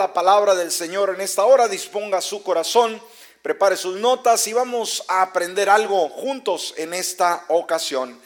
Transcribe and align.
la 0.00 0.14
palabra 0.14 0.54
del 0.54 0.72
Señor 0.72 1.10
en 1.10 1.20
esta 1.20 1.44
hora, 1.44 1.68
disponga 1.68 2.22
su 2.22 2.42
corazón, 2.42 2.98
prepare 3.42 3.76
sus 3.76 3.96
notas 3.96 4.46
y 4.46 4.54
vamos 4.54 5.04
a 5.08 5.20
aprender 5.20 5.68
algo 5.68 6.08
juntos 6.08 6.72
en 6.78 6.94
esta 6.94 7.44
ocasión. 7.48 8.18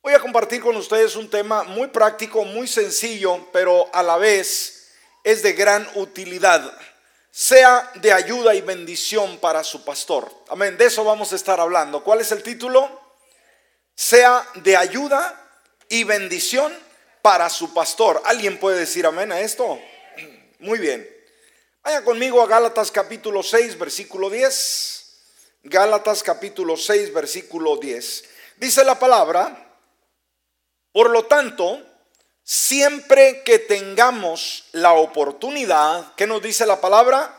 Voy 0.00 0.14
a 0.14 0.20
compartir 0.20 0.62
con 0.62 0.76
ustedes 0.76 1.16
un 1.16 1.28
tema 1.28 1.64
muy 1.64 1.88
práctico, 1.88 2.44
muy 2.44 2.68
sencillo, 2.68 3.48
pero 3.52 3.90
a 3.92 4.04
la 4.04 4.16
vez 4.16 4.92
es 5.24 5.42
de 5.42 5.54
gran 5.54 5.88
utilidad. 5.96 6.72
Sea 7.32 7.90
de 7.96 8.12
ayuda 8.12 8.54
y 8.54 8.60
bendición 8.60 9.38
para 9.38 9.64
su 9.64 9.84
pastor. 9.84 10.32
Amén. 10.50 10.78
De 10.78 10.84
eso 10.84 11.02
vamos 11.02 11.32
a 11.32 11.36
estar 11.36 11.58
hablando. 11.58 12.04
¿Cuál 12.04 12.20
es 12.20 12.30
el 12.30 12.44
título? 12.44 12.88
Sea 13.96 14.46
de 14.54 14.76
ayuda 14.76 15.34
y 15.88 16.04
bendición 16.04 16.72
para 17.22 17.50
su 17.50 17.74
pastor. 17.74 18.22
¿Alguien 18.24 18.60
puede 18.60 18.78
decir 18.78 19.04
amén 19.04 19.32
a 19.32 19.40
esto? 19.40 19.80
Muy 20.62 20.78
bien. 20.78 21.04
Vaya 21.82 22.04
conmigo 22.04 22.40
a 22.40 22.46
Gálatas 22.46 22.92
capítulo 22.92 23.42
6, 23.42 23.76
versículo 23.80 24.30
10. 24.30 25.18
Gálatas 25.64 26.22
capítulo 26.22 26.76
6, 26.76 27.12
versículo 27.12 27.78
10. 27.78 28.24
Dice 28.58 28.84
la 28.84 28.96
palabra, 28.96 29.76
por 30.92 31.10
lo 31.10 31.24
tanto, 31.24 31.84
siempre 32.44 33.42
que 33.42 33.58
tengamos 33.58 34.66
la 34.70 34.92
oportunidad, 34.92 36.14
¿qué 36.14 36.28
nos 36.28 36.40
dice 36.40 36.64
la 36.64 36.80
palabra? 36.80 37.36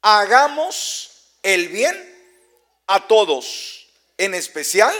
Hagamos 0.00 1.10
el 1.42 1.68
bien 1.68 1.94
a 2.86 3.06
todos, 3.06 3.86
en 4.16 4.32
especial 4.32 4.94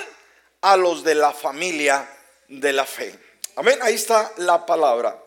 a 0.60 0.76
los 0.76 1.04
de 1.04 1.14
la 1.14 1.32
familia 1.32 2.06
de 2.48 2.74
la 2.74 2.84
fe. 2.84 3.18
Amén, 3.54 3.78
ahí 3.80 3.94
está 3.94 4.30
la 4.36 4.66
palabra. 4.66 5.22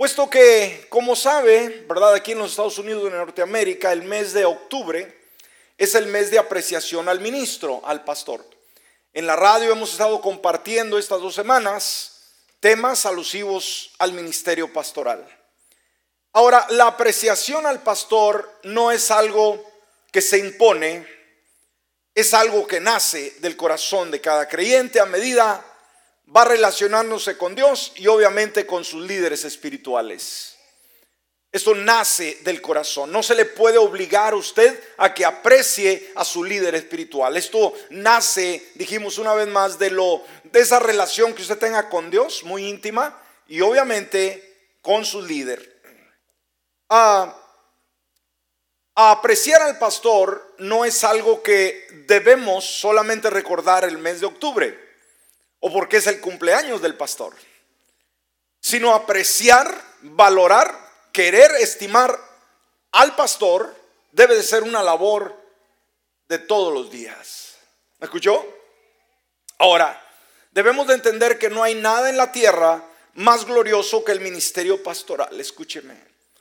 Puesto 0.00 0.30
que, 0.30 0.86
como 0.88 1.14
sabe, 1.14 1.84
¿verdad? 1.86 2.14
Aquí 2.14 2.32
en 2.32 2.38
los 2.38 2.52
Estados 2.52 2.78
Unidos 2.78 3.04
de 3.04 3.10
Norteamérica, 3.10 3.92
el 3.92 4.02
mes 4.02 4.32
de 4.32 4.46
octubre 4.46 5.14
es 5.76 5.94
el 5.94 6.06
mes 6.06 6.30
de 6.30 6.38
apreciación 6.38 7.06
al 7.06 7.20
ministro, 7.20 7.82
al 7.84 8.02
pastor. 8.02 8.42
En 9.12 9.26
la 9.26 9.36
radio 9.36 9.70
hemos 9.70 9.92
estado 9.92 10.22
compartiendo 10.22 10.98
estas 10.98 11.20
dos 11.20 11.34
semanas 11.34 12.32
temas 12.60 13.04
alusivos 13.04 13.90
al 13.98 14.14
ministerio 14.14 14.72
pastoral. 14.72 15.22
Ahora, 16.32 16.66
la 16.70 16.86
apreciación 16.86 17.66
al 17.66 17.82
pastor 17.82 18.50
no 18.62 18.90
es 18.90 19.10
algo 19.10 19.62
que 20.10 20.22
se 20.22 20.38
impone, 20.38 21.06
es 22.14 22.32
algo 22.32 22.66
que 22.66 22.80
nace 22.80 23.34
del 23.40 23.54
corazón 23.54 24.10
de 24.10 24.22
cada 24.22 24.48
creyente 24.48 24.98
a 24.98 25.04
medida 25.04 25.62
va 26.34 26.44
relacionándose 26.44 27.36
con 27.36 27.54
Dios 27.54 27.92
y 27.96 28.06
obviamente 28.06 28.66
con 28.66 28.84
sus 28.84 29.02
líderes 29.02 29.44
espirituales. 29.44 30.56
Esto 31.52 31.74
nace 31.74 32.38
del 32.42 32.62
corazón. 32.62 33.10
No 33.10 33.24
se 33.24 33.34
le 33.34 33.44
puede 33.44 33.76
obligar 33.76 34.34
a 34.34 34.36
usted 34.36 34.80
a 34.98 35.12
que 35.12 35.24
aprecie 35.24 36.12
a 36.14 36.24
su 36.24 36.44
líder 36.44 36.76
espiritual. 36.76 37.36
Esto 37.36 37.74
nace, 37.90 38.70
dijimos 38.76 39.18
una 39.18 39.34
vez 39.34 39.48
más, 39.48 39.76
de 39.76 39.90
lo 39.90 40.22
de 40.44 40.60
esa 40.60 40.78
relación 40.78 41.34
que 41.34 41.42
usted 41.42 41.58
tenga 41.58 41.88
con 41.88 42.08
Dios, 42.08 42.44
muy 42.44 42.66
íntima, 42.66 43.20
y 43.48 43.60
obviamente 43.62 44.76
con 44.80 45.04
su 45.04 45.22
líder. 45.22 45.68
a 46.88 47.36
apreciar 48.94 49.62
al 49.62 49.78
pastor 49.78 50.54
no 50.58 50.84
es 50.84 51.02
algo 51.04 51.42
que 51.42 52.04
debemos 52.06 52.64
solamente 52.64 53.30
recordar 53.30 53.84
el 53.84 53.96
mes 53.98 54.20
de 54.20 54.26
octubre 54.26 54.89
o 55.60 55.72
porque 55.72 55.98
es 55.98 56.06
el 56.06 56.20
cumpleaños 56.20 56.82
del 56.82 56.96
pastor, 56.96 57.34
sino 58.60 58.94
apreciar, 58.94 59.72
valorar, 60.02 60.74
querer, 61.12 61.50
estimar 61.60 62.18
al 62.92 63.14
pastor 63.14 63.74
debe 64.12 64.34
de 64.34 64.42
ser 64.42 64.62
una 64.62 64.82
labor 64.82 65.36
de 66.28 66.38
todos 66.38 66.72
los 66.72 66.90
días. 66.90 67.56
¿Me 67.98 68.06
escuchó? 68.06 68.44
Ahora, 69.58 70.00
debemos 70.50 70.86
de 70.86 70.94
entender 70.94 71.38
que 71.38 71.50
no 71.50 71.62
hay 71.62 71.74
nada 71.74 72.08
en 72.08 72.16
la 72.16 72.32
tierra 72.32 72.82
más 73.14 73.44
glorioso 73.44 74.04
que 74.04 74.12
el 74.12 74.20
ministerio 74.20 74.82
pastoral. 74.82 75.38
Escúcheme. 75.38 75.94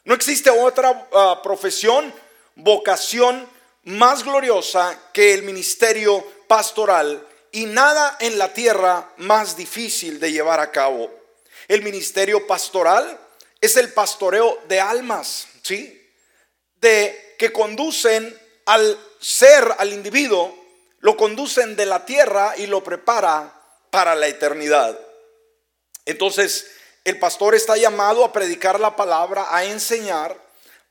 No 0.05 0.15
existe 0.15 0.49
otra 0.49 1.07
ah, 1.13 1.41
profesión, 1.43 2.13
vocación 2.55 3.47
más 3.83 4.23
gloriosa 4.23 4.97
que 5.13 5.33
el 5.33 5.43
ministerio 5.43 6.25
pastoral 6.47 7.27
y 7.51 7.65
nada 7.65 8.17
en 8.19 8.37
la 8.37 8.53
tierra 8.53 9.11
más 9.17 9.55
difícil 9.55 10.19
de 10.19 10.31
llevar 10.31 10.59
a 10.59 10.71
cabo. 10.71 11.11
El 11.67 11.81
ministerio 11.81 12.45
pastoral 12.47 13.19
es 13.61 13.77
el 13.77 13.93
pastoreo 13.93 14.59
de 14.67 14.79
almas, 14.79 15.47
¿sí? 15.61 15.95
De 16.75 17.35
que 17.37 17.51
conducen 17.51 18.37
al 18.65 18.97
ser, 19.19 19.75
al 19.77 19.93
individuo, 19.93 20.55
lo 20.99 21.15
conducen 21.17 21.75
de 21.75 21.85
la 21.85 22.05
tierra 22.05 22.53
y 22.57 22.67
lo 22.67 22.83
prepara 22.83 23.53
para 23.89 24.15
la 24.15 24.27
eternidad. 24.27 24.99
Entonces, 26.05 26.67
el 27.03 27.19
pastor 27.19 27.55
está 27.55 27.77
llamado 27.77 28.23
a 28.23 28.33
predicar 28.33 28.79
la 28.79 28.95
palabra, 28.95 29.47
a 29.49 29.65
enseñar, 29.65 30.37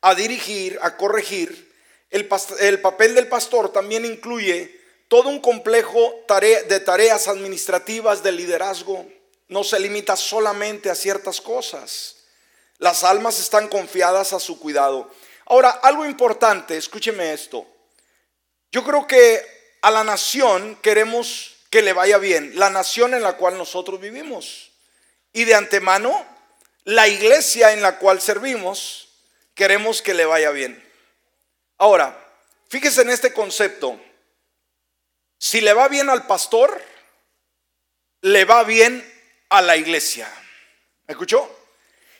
a 0.00 0.14
dirigir, 0.14 0.78
a 0.82 0.96
corregir. 0.96 1.74
El, 2.10 2.28
el 2.60 2.80
papel 2.80 3.14
del 3.14 3.28
pastor 3.28 3.72
también 3.72 4.04
incluye 4.04 4.77
todo 5.08 5.30
un 5.30 5.40
complejo 5.40 6.24
de 6.68 6.80
tareas 6.80 7.28
administrativas 7.28 8.22
de 8.22 8.32
liderazgo. 8.32 9.06
No 9.48 9.64
se 9.64 9.80
limita 9.80 10.16
solamente 10.16 10.90
a 10.90 10.94
ciertas 10.94 11.40
cosas. 11.40 12.16
Las 12.76 13.02
almas 13.02 13.40
están 13.40 13.68
confiadas 13.68 14.32
a 14.34 14.40
su 14.40 14.60
cuidado. 14.60 15.10
Ahora, 15.46 15.70
algo 15.70 16.04
importante, 16.04 16.76
escúcheme 16.76 17.32
esto. 17.32 17.66
Yo 18.70 18.84
creo 18.84 19.06
que 19.06 19.42
a 19.80 19.90
la 19.90 20.04
nación 20.04 20.78
queremos 20.82 21.56
que 21.70 21.80
le 21.82 21.94
vaya 21.94 22.18
bien, 22.18 22.52
la 22.54 22.70
nación 22.70 23.14
en 23.14 23.22
la 23.22 23.36
cual 23.36 23.56
nosotros 23.56 24.00
vivimos. 24.00 24.72
Y 25.32 25.44
de 25.44 25.54
antemano, 25.54 26.26
la 26.84 27.08
iglesia 27.08 27.72
en 27.72 27.80
la 27.80 27.98
cual 27.98 28.20
servimos, 28.20 29.08
queremos 29.54 30.02
que 30.02 30.14
le 30.14 30.26
vaya 30.26 30.50
bien. 30.50 30.82
Ahora, 31.78 32.18
fíjese 32.68 33.02
en 33.02 33.10
este 33.10 33.32
concepto. 33.32 33.98
Si 35.38 35.60
le 35.60 35.72
va 35.72 35.88
bien 35.88 36.10
al 36.10 36.26
pastor, 36.26 36.82
le 38.22 38.44
va 38.44 38.64
bien 38.64 39.04
a 39.48 39.62
la 39.62 39.76
iglesia. 39.76 40.28
¿Me 41.06 41.12
escuchó? 41.12 41.48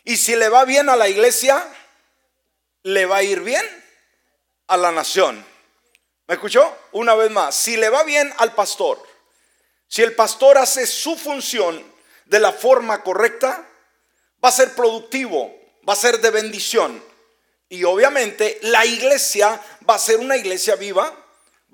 Y 0.04 0.16
si 0.16 0.36
le 0.36 0.48
va 0.48 0.64
bien 0.64 0.88
a 0.88 0.96
la 0.96 1.08
iglesia, 1.08 1.66
le 2.84 3.06
va 3.06 3.16
a 3.16 3.22
ir 3.22 3.40
bien 3.40 3.64
a 4.68 4.76
la 4.76 4.92
nación. 4.92 5.44
¿Me 6.26 6.34
escuchó? 6.34 6.76
Una 6.92 7.14
vez 7.14 7.30
más, 7.30 7.54
si 7.54 7.76
le 7.76 7.88
va 7.88 8.04
bien 8.04 8.32
al 8.38 8.54
pastor, 8.54 9.02
si 9.88 10.02
el 10.02 10.14
pastor 10.14 10.58
hace 10.58 10.86
su 10.86 11.16
función 11.16 11.82
de 12.26 12.38
la 12.38 12.52
forma 12.52 13.02
correcta, 13.02 13.66
va 14.44 14.50
a 14.50 14.52
ser 14.52 14.74
productivo, 14.74 15.58
va 15.88 15.94
a 15.94 15.96
ser 15.96 16.20
de 16.20 16.30
bendición. 16.30 17.02
Y 17.68 17.84
obviamente 17.84 18.58
la 18.62 18.84
iglesia 18.86 19.60
va 19.88 19.94
a 19.94 19.98
ser 19.98 20.18
una 20.18 20.36
iglesia 20.36 20.76
viva, 20.76 21.17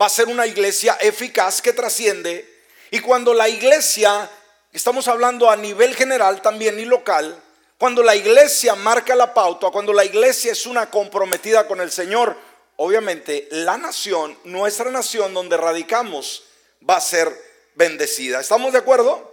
va 0.00 0.06
a 0.06 0.10
ser 0.10 0.28
una 0.28 0.46
iglesia 0.46 0.96
eficaz 1.00 1.62
que 1.62 1.72
trasciende. 1.72 2.48
Y 2.90 3.00
cuando 3.00 3.34
la 3.34 3.48
iglesia, 3.48 4.30
estamos 4.72 5.08
hablando 5.08 5.50
a 5.50 5.56
nivel 5.56 5.94
general 5.94 6.42
también 6.42 6.78
y 6.78 6.84
local, 6.84 7.40
cuando 7.78 8.02
la 8.02 8.14
iglesia 8.14 8.74
marca 8.74 9.14
la 9.14 9.34
pauta, 9.34 9.70
cuando 9.70 9.92
la 9.92 10.04
iglesia 10.04 10.52
es 10.52 10.66
una 10.66 10.90
comprometida 10.90 11.66
con 11.66 11.80
el 11.80 11.90
Señor, 11.90 12.36
obviamente 12.76 13.48
la 13.50 13.76
nación, 13.76 14.38
nuestra 14.44 14.90
nación 14.90 15.34
donde 15.34 15.56
radicamos, 15.56 16.44
va 16.88 16.96
a 16.96 17.00
ser 17.00 17.32
bendecida. 17.74 18.40
¿Estamos 18.40 18.72
de 18.72 18.78
acuerdo? 18.78 19.32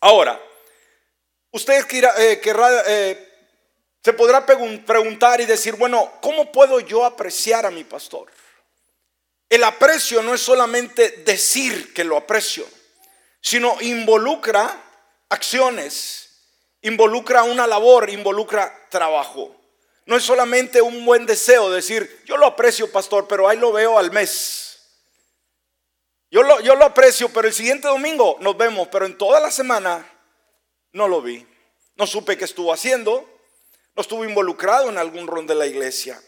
Ahora, 0.00 0.40
usted 1.50 1.84
eh, 2.18 2.40
querrá, 2.40 2.82
eh, 2.86 3.28
se 4.02 4.12
podrá 4.12 4.44
preguntar 4.44 5.40
y 5.40 5.46
decir, 5.46 5.74
bueno, 5.76 6.12
¿cómo 6.20 6.50
puedo 6.52 6.80
yo 6.80 7.04
apreciar 7.04 7.66
a 7.66 7.70
mi 7.70 7.84
pastor? 7.84 8.28
El 9.54 9.62
aprecio 9.62 10.20
no 10.20 10.34
es 10.34 10.40
solamente 10.40 11.22
decir 11.24 11.94
que 11.94 12.02
lo 12.02 12.16
aprecio, 12.16 12.66
sino 13.40 13.80
involucra 13.82 14.82
acciones, 15.28 16.40
involucra 16.82 17.44
una 17.44 17.64
labor, 17.64 18.10
involucra 18.10 18.88
trabajo. 18.90 19.54
No 20.06 20.16
es 20.16 20.24
solamente 20.24 20.82
un 20.82 21.04
buen 21.04 21.24
deseo 21.24 21.70
decir, 21.70 22.24
yo 22.26 22.36
lo 22.36 22.46
aprecio, 22.46 22.90
pastor, 22.90 23.28
pero 23.28 23.48
ahí 23.48 23.56
lo 23.56 23.70
veo 23.70 23.96
al 23.96 24.10
mes. 24.10 24.80
Yo 26.32 26.42
lo, 26.42 26.58
yo 26.58 26.74
lo 26.74 26.86
aprecio, 26.86 27.28
pero 27.28 27.46
el 27.46 27.54
siguiente 27.54 27.86
domingo 27.86 28.36
nos 28.40 28.56
vemos, 28.56 28.88
pero 28.88 29.06
en 29.06 29.16
toda 29.16 29.38
la 29.38 29.52
semana 29.52 30.04
no 30.90 31.06
lo 31.06 31.22
vi. 31.22 31.46
No 31.94 32.08
supe 32.08 32.36
qué 32.36 32.44
estuvo 32.44 32.72
haciendo, 32.72 33.24
no 33.94 34.00
estuvo 34.00 34.24
involucrado 34.24 34.88
en 34.88 34.98
algún 34.98 35.28
rol 35.28 35.46
de 35.46 35.54
la 35.54 35.66
iglesia. 35.66 36.20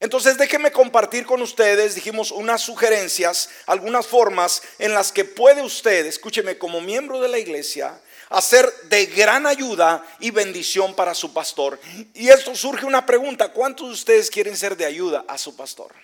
Entonces 0.00 0.36
déjenme 0.36 0.72
compartir 0.72 1.24
con 1.24 1.40
ustedes, 1.40 1.94
dijimos, 1.94 2.30
unas 2.30 2.60
sugerencias, 2.60 3.48
algunas 3.66 4.06
formas 4.06 4.62
en 4.78 4.92
las 4.92 5.12
que 5.12 5.24
puede 5.24 5.62
usted, 5.62 6.06
escúcheme, 6.06 6.58
como 6.58 6.80
miembro 6.80 7.20
de 7.20 7.28
la 7.28 7.38
iglesia, 7.38 8.00
a 8.28 8.40
ser 8.42 8.70
de 8.84 9.06
gran 9.06 9.46
ayuda 9.46 10.04
y 10.18 10.30
bendición 10.30 10.94
para 10.94 11.14
su 11.14 11.32
pastor. 11.32 11.78
Y 12.14 12.28
esto 12.28 12.54
surge 12.54 12.84
una 12.84 13.06
pregunta, 13.06 13.52
¿cuántos 13.52 13.88
de 13.88 13.94
ustedes 13.94 14.30
quieren 14.30 14.56
ser 14.56 14.76
de 14.76 14.84
ayuda 14.84 15.24
a 15.28 15.38
su 15.38 15.56
pastor? 15.56 15.94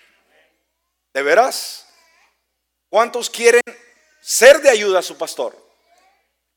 ¿De 1.13 1.21
veras? 1.21 1.85
¿Cuántos 2.89 3.29
quieren 3.29 3.61
ser 4.21 4.61
de 4.61 4.69
ayuda 4.69 4.99
a 4.99 5.03
su 5.03 5.17
pastor? 5.17 5.55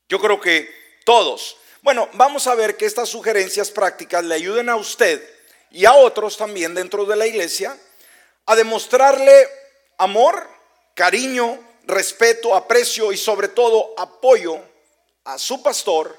Yo 0.07 0.19
creo 0.19 0.39
que 0.39 0.69
todos. 1.03 1.57
Bueno, 1.81 2.09
vamos 2.13 2.47
a 2.47 2.55
ver 2.55 2.77
que 2.77 2.85
estas 2.85 3.09
sugerencias 3.09 3.69
prácticas 3.69 4.23
le 4.23 4.35
ayuden 4.35 4.69
a 4.69 4.75
usted 4.75 5.34
y 5.75 5.83
a 5.83 5.93
otros 5.93 6.37
también 6.37 6.73
dentro 6.73 7.03
de 7.03 7.17
la 7.17 7.27
iglesia 7.27 7.77
a 8.45 8.55
demostrarle 8.55 9.45
amor, 9.97 10.47
cariño, 10.93 11.59
respeto, 11.83 12.55
aprecio 12.55 13.11
y 13.11 13.17
sobre 13.17 13.49
todo 13.49 13.93
apoyo 13.97 14.57
a 15.25 15.37
su 15.37 15.61
pastor 15.61 16.17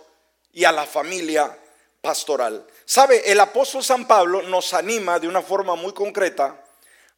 y 0.52 0.64
a 0.64 0.72
la 0.72 0.84
familia 0.84 1.58
pastoral. 2.02 2.66
Sabe, 2.84 3.32
el 3.32 3.40
apóstol 3.40 3.82
San 3.82 4.06
Pablo 4.06 4.42
nos 4.42 4.74
anima 4.74 5.18
de 5.18 5.26
una 5.26 5.40
forma 5.40 5.74
muy 5.74 5.94
concreta 5.94 6.62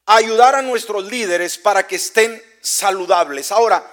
a 0.06 0.14
ayudar 0.14 0.54
a 0.54 0.62
nuestros 0.62 1.10
líderes 1.10 1.58
para 1.58 1.88
que 1.88 1.96
estén 1.96 2.40
saludables. 2.60 3.50
Ahora, 3.50 3.84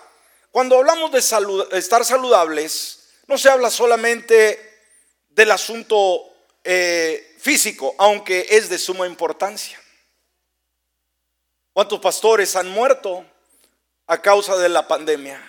cuando 0.51 0.77
hablamos 0.77 1.11
de 1.11 1.79
estar 1.79 2.05
saludables, 2.05 3.09
no 3.25 3.39
se 3.39 3.49
habla 3.49 3.71
solamente 3.71 4.83
del 5.29 5.49
asunto 5.49 6.29
eh, 6.63 7.34
físico, 7.45 7.93
aunque 7.99 8.47
es 8.49 8.69
de 8.69 8.79
suma 8.79 9.05
importancia. 9.05 9.79
¿Cuántos 11.73 11.99
pastores 11.99 12.55
han 12.55 12.67
muerto 12.67 13.23
a 14.07 14.19
causa 14.19 14.57
de 14.57 14.67
la 14.67 14.87
pandemia? 14.87 15.39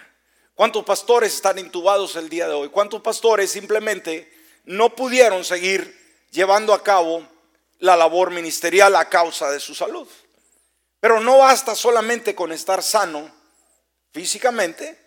¿Cuántos 0.54 0.84
pastores 0.84 1.32
están 1.32 1.58
intubados 1.58 2.14
el 2.16 2.28
día 2.28 2.48
de 2.48 2.52
hoy? 2.52 2.68
¿Cuántos 2.68 3.00
pastores 3.00 3.50
simplemente 3.50 4.30
no 4.66 4.94
pudieron 4.94 5.42
seguir 5.42 6.26
llevando 6.32 6.74
a 6.74 6.82
cabo 6.82 7.26
la 7.78 7.96
labor 7.96 8.30
ministerial 8.30 8.94
a 8.94 9.08
causa 9.08 9.50
de 9.50 9.58
su 9.58 9.74
salud? 9.74 10.06
Pero 11.00 11.20
no 11.20 11.38
basta 11.38 11.74
solamente 11.74 12.34
con 12.34 12.52
estar 12.52 12.82
sano 12.82 13.34
físicamente, 14.12 14.98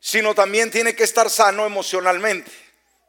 sino 0.00 0.34
también 0.34 0.70
tiene 0.70 0.96
que 0.96 1.04
estar 1.04 1.28
sano 1.28 1.66
emocionalmente. 1.66 2.50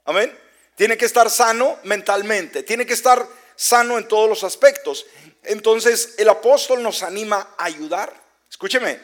Amén. 0.03 0.49
Tiene 0.80 0.98
que 0.98 1.04
estar 1.04 1.30
sano 1.30 1.78
mentalmente, 1.84 2.64
tiene 2.64 2.86
que 2.86 2.94
estar 2.94 3.28
sano 3.58 3.98
en 3.98 4.08
todos 4.08 4.30
los 4.30 4.46
aspectos. 4.46 5.06
Entonces 5.44 6.16
el 6.18 6.30
apóstol 6.30 6.81
nos 6.81 7.04
anima 7.04 7.54
a 7.58 7.66
ayudar. 7.66 8.14
Escúcheme, 8.50 8.98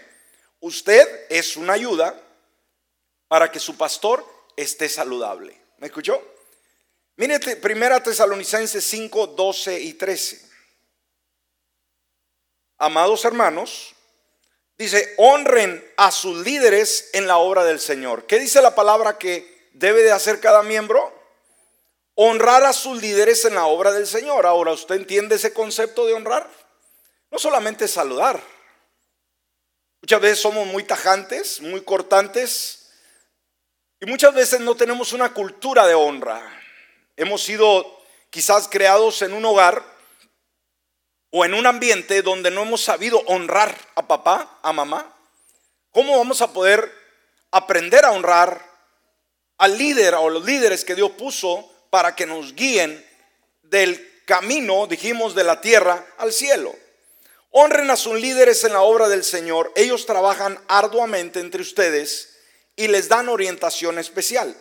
usted 0.61 1.25
es 1.29 1.57
una 1.57 1.73
ayuda 1.73 2.17
para 3.27 3.51
que 3.51 3.59
su 3.59 3.75
pastor 3.75 4.25
esté 4.55 4.87
saludable. 4.87 5.59
¿Me 5.79 5.87
escuchó? 5.87 6.23
Mire, 7.17 7.41
primera 7.57 8.01
Tesalonicenses 8.01 8.85
5, 8.85 9.27
12 9.27 9.77
y 9.77 9.95
13. 9.95 10.49
Amados 12.77 13.25
hermanos, 13.25 13.93
dice, 14.77 15.13
honren 15.17 15.85
a 15.97 16.09
sus 16.11 16.37
líderes 16.37 17.09
en 17.11 17.27
la 17.27 17.35
obra 17.35 17.65
del 17.65 17.81
Señor. 17.81 18.25
¿Qué 18.27 18.39
dice 18.39 18.61
la 18.61 18.75
palabra 18.75 19.17
que 19.17 19.69
debe 19.73 20.03
de 20.03 20.13
hacer 20.13 20.39
cada 20.39 20.63
miembro? 20.63 21.14
Honrar 22.15 22.63
a 22.63 22.73
sus 22.73 23.01
líderes 23.01 23.45
en 23.45 23.55
la 23.55 23.65
obra 23.65 23.91
del 23.91 24.07
Señor. 24.07 24.45
Ahora, 24.45 24.71
¿usted 24.71 24.95
entiende 24.95 25.35
ese 25.35 25.53
concepto 25.53 26.05
de 26.05 26.13
honrar? 26.13 26.49
No 27.29 27.37
solamente 27.37 27.87
saludar. 27.87 28.41
Muchas 30.01 30.21
veces 30.21 30.39
somos 30.39 30.65
muy 30.67 30.83
tajantes, 30.83 31.61
muy 31.61 31.81
cortantes 31.81 32.91
y 33.99 34.05
muchas 34.05 34.33
veces 34.33 34.59
no 34.59 34.75
tenemos 34.75 35.13
una 35.13 35.33
cultura 35.33 35.87
de 35.87 35.95
honra. 35.95 36.41
Hemos 37.17 37.43
sido 37.43 38.03
quizás 38.29 38.67
creados 38.67 39.21
en 39.21 39.33
un 39.33 39.45
hogar 39.45 39.83
o 41.31 41.43
en 41.43 41.53
un 41.53 41.65
ambiente 41.65 42.21
donde 42.21 42.51
no 42.51 42.61
hemos 42.61 42.81
sabido 42.81 43.19
honrar 43.27 43.75
a 43.95 44.07
papá, 44.07 44.59
a 44.61 44.71
mamá. 44.73 45.11
¿Cómo 45.91 46.17
vamos 46.17 46.41
a 46.41 46.53
poder 46.53 46.93
aprender 47.51 48.05
a 48.05 48.11
honrar 48.11 48.61
al 49.57 49.77
líder 49.77 50.13
o 50.15 50.29
los 50.29 50.45
líderes 50.45 50.85
que 50.85 50.95
Dios 50.95 51.11
puso 51.11 51.74
para 51.95 52.13
que 52.13 52.25
nos 52.25 52.55
guíen 52.55 53.05
del 53.63 54.25
camino, 54.25 54.85
dijimos, 54.85 55.33
de 55.33 55.45
la 55.45 55.61
tierra 55.61 56.05
al 56.17 56.33
cielo. 56.33 56.75
Honren 57.51 57.89
a 57.89 57.95
sus 57.95 58.19
líderes 58.19 58.65
en 58.65 58.73
la 58.73 58.81
obra 58.81 59.07
del 59.07 59.23
Señor. 59.23 59.71
Ellos 59.77 60.05
trabajan 60.05 60.59
arduamente 60.67 61.39
entre 61.39 61.61
ustedes 61.61 62.35
y 62.75 62.89
les 62.89 63.07
dan 63.07 63.29
orientación 63.29 63.97
especial. 63.97 64.53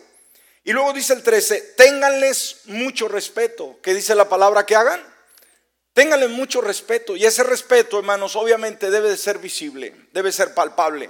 Y 0.63 0.71
luego 0.71 0.93
dice 0.93 1.11
el 1.11 1.23
13, 1.23 1.73
ténganles 1.75 2.61
mucho 2.67 3.09
respeto. 3.09 3.79
¿Qué 3.83 3.93
dice 3.93 4.15
la 4.15 4.29
palabra 4.29 4.65
que 4.65 4.77
hagan? 4.77 5.03
Ténganles 5.91 6.29
mucho 6.29 6.61
respeto. 6.61 7.17
Y 7.17 7.25
ese 7.25 7.43
respeto, 7.43 7.99
hermanos, 7.99 8.37
obviamente 8.37 8.89
debe 8.89 9.09
de 9.09 9.17
ser 9.17 9.39
visible, 9.39 9.93
debe 10.13 10.31
ser 10.31 10.53
palpable. 10.53 11.09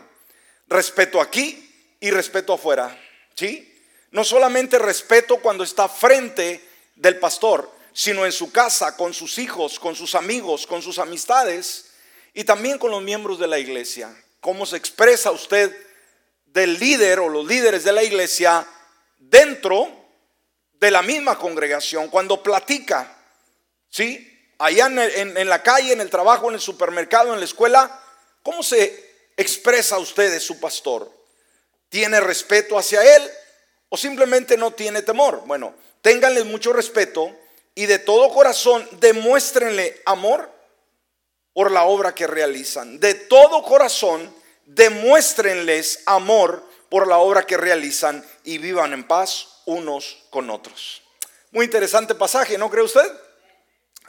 Respeto 0.65 1.21
aquí 1.21 1.95
y 1.99 2.09
respeto 2.09 2.53
afuera. 2.53 2.99
¿Sí? 3.35 3.74
No 4.15 4.23
solamente 4.23 4.79
respeto 4.79 5.41
cuando 5.41 5.65
está 5.65 5.89
frente 5.89 6.65
del 6.95 7.19
pastor, 7.19 7.69
sino 7.91 8.25
en 8.25 8.31
su 8.31 8.49
casa, 8.49 8.95
con 8.95 9.13
sus 9.13 9.37
hijos, 9.39 9.77
con 9.77 9.93
sus 9.93 10.15
amigos, 10.15 10.65
con 10.65 10.81
sus 10.81 10.99
amistades 10.99 11.87
y 12.33 12.45
también 12.45 12.77
con 12.77 12.91
los 12.91 13.03
miembros 13.03 13.39
de 13.39 13.47
la 13.47 13.59
iglesia. 13.59 14.15
¿Cómo 14.39 14.65
se 14.65 14.77
expresa 14.77 15.31
usted 15.31 15.75
del 16.45 16.79
líder 16.79 17.19
o 17.19 17.27
los 17.27 17.45
líderes 17.45 17.83
de 17.83 17.91
la 17.91 18.03
iglesia 18.03 18.65
dentro 19.17 19.85
de 20.75 20.91
la 20.91 21.01
misma 21.01 21.37
congregación 21.37 22.07
cuando 22.07 22.41
platica? 22.41 23.17
¿Sí? 23.89 24.31
Allá 24.59 24.85
en, 24.85 25.37
en 25.37 25.49
la 25.49 25.61
calle, 25.61 25.91
en 25.91 25.99
el 25.99 26.09
trabajo, 26.09 26.47
en 26.47 26.55
el 26.55 26.61
supermercado, 26.61 27.33
en 27.33 27.39
la 27.39 27.45
escuela, 27.45 28.01
¿cómo 28.43 28.63
se 28.63 29.27
expresa 29.35 29.97
usted 29.97 30.31
de 30.31 30.39
su 30.39 30.57
pastor? 30.61 31.11
¿Tiene 31.89 32.21
respeto 32.21 32.79
hacia 32.79 33.03
él? 33.17 33.29
O 33.89 33.97
simplemente 33.97 34.57
no 34.57 34.71
tiene 34.71 35.01
temor. 35.01 35.43
Bueno, 35.45 35.73
ténganle 36.01 36.43
mucho 36.43 36.73
respeto 36.73 37.35
y 37.73 37.85
de 37.85 37.99
todo 37.99 38.33
corazón 38.33 38.87
demuéstrenle 38.99 40.01
amor 40.05 40.51
por 41.53 41.71
la 41.71 41.83
obra 41.83 42.13
que 42.13 42.27
realizan. 42.27 42.99
De 42.99 43.13
todo 43.13 43.63
corazón 43.63 44.33
demuéstrenles 44.65 46.03
amor 46.05 46.63
por 46.89 47.07
la 47.07 47.17
obra 47.17 47.45
que 47.45 47.57
realizan 47.57 48.25
y 48.43 48.57
vivan 48.57 48.93
en 48.93 49.05
paz 49.05 49.61
unos 49.65 50.25
con 50.29 50.49
otros. 50.49 51.01
Muy 51.51 51.65
interesante 51.65 52.15
pasaje, 52.15 52.57
¿no 52.57 52.69
cree 52.69 52.83
usted? 52.83 53.09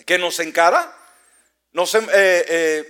Que 0.05 0.19
nos 0.19 0.41
encara, 0.41 0.93
nos 1.73 1.95
eh, 1.95 2.03
eh, 2.13 2.85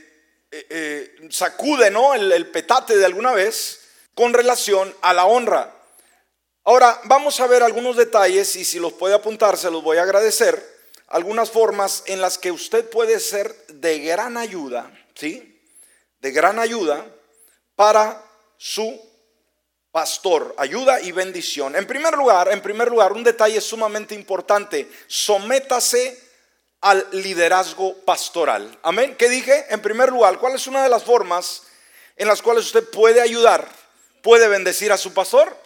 eh, 0.50 1.16
sacude 1.30 1.90
¿no? 1.90 2.14
el, 2.14 2.32
el 2.32 2.48
petate 2.50 2.96
de 2.96 3.04
alguna 3.04 3.32
vez 3.32 3.80
con 4.14 4.32
relación 4.32 4.94
a 5.02 5.12
la 5.12 5.26
honra. 5.26 5.75
Ahora, 6.68 7.00
vamos 7.04 7.38
a 7.38 7.46
ver 7.46 7.62
algunos 7.62 7.96
detalles 7.96 8.56
y 8.56 8.64
si 8.64 8.80
los 8.80 8.92
puede 8.92 9.14
apuntar, 9.14 9.56
se 9.56 9.70
los 9.70 9.84
voy 9.84 9.98
a 9.98 10.02
agradecer. 10.02 10.60
Algunas 11.06 11.48
formas 11.48 12.02
en 12.06 12.20
las 12.20 12.38
que 12.38 12.50
usted 12.50 12.90
puede 12.90 13.20
ser 13.20 13.54
de 13.68 14.00
gran 14.00 14.36
ayuda, 14.36 14.90
¿sí? 15.14 15.62
De 16.18 16.32
gran 16.32 16.58
ayuda 16.58 17.06
para 17.76 18.20
su 18.56 19.00
pastor, 19.92 20.56
ayuda 20.58 21.00
y 21.00 21.12
bendición. 21.12 21.76
En 21.76 21.86
primer 21.86 22.14
lugar, 22.14 22.48
en 22.50 22.60
primer 22.60 22.88
lugar, 22.88 23.12
un 23.12 23.22
detalle 23.22 23.60
sumamente 23.60 24.16
importante, 24.16 24.90
sométase 25.06 26.20
al 26.80 27.06
liderazgo 27.12 27.94
pastoral. 27.98 28.76
Amén. 28.82 29.14
¿Qué 29.16 29.28
dije? 29.28 29.66
En 29.68 29.80
primer 29.80 30.08
lugar, 30.08 30.40
¿cuál 30.40 30.56
es 30.56 30.66
una 30.66 30.82
de 30.82 30.88
las 30.88 31.04
formas 31.04 31.62
en 32.16 32.26
las 32.26 32.42
cuales 32.42 32.64
usted 32.64 32.90
puede 32.90 33.20
ayudar, 33.20 33.68
puede 34.20 34.48
bendecir 34.48 34.90
a 34.90 34.96
su 34.96 35.14
pastor? 35.14 35.65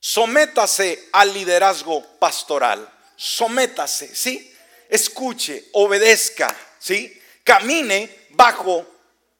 Sométase 0.00 1.08
al 1.12 1.32
liderazgo 1.34 2.02
pastoral. 2.18 2.90
Sométase, 3.16 4.14
¿sí? 4.14 4.52
Escuche, 4.88 5.66
obedezca, 5.72 6.48
¿sí? 6.78 7.20
Camine 7.44 8.26
bajo 8.30 8.86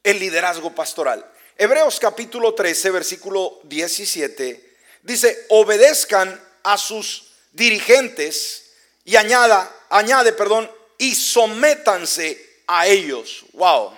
el 0.02 0.18
liderazgo 0.18 0.74
pastoral. 0.74 1.24
Hebreos 1.56 1.98
capítulo 1.98 2.54
13, 2.54 2.90
versículo 2.90 3.60
17, 3.64 4.76
dice, 5.02 5.46
obedezcan 5.48 6.40
a 6.62 6.76
sus 6.76 7.32
dirigentes 7.52 8.72
y 9.04 9.16
añada, 9.16 9.74
añade, 9.88 10.32
perdón, 10.32 10.70
y 10.98 11.14
sométanse 11.14 12.62
a 12.66 12.86
ellos. 12.86 13.44
Wow. 13.52 13.92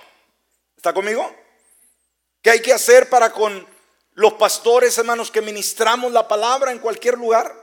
¿Está 0.76 0.94
conmigo? 0.94 1.34
¿Qué 2.40 2.50
hay 2.50 2.60
que 2.60 2.72
hacer 2.72 3.08
para 3.08 3.32
con 3.32 3.66
los 4.14 4.34
pastores, 4.34 4.96
hermanos, 4.98 5.30
que 5.30 5.40
ministramos 5.40 6.12
la 6.12 6.28
palabra 6.28 6.72
en 6.72 6.78
cualquier 6.78 7.16
lugar, 7.16 7.54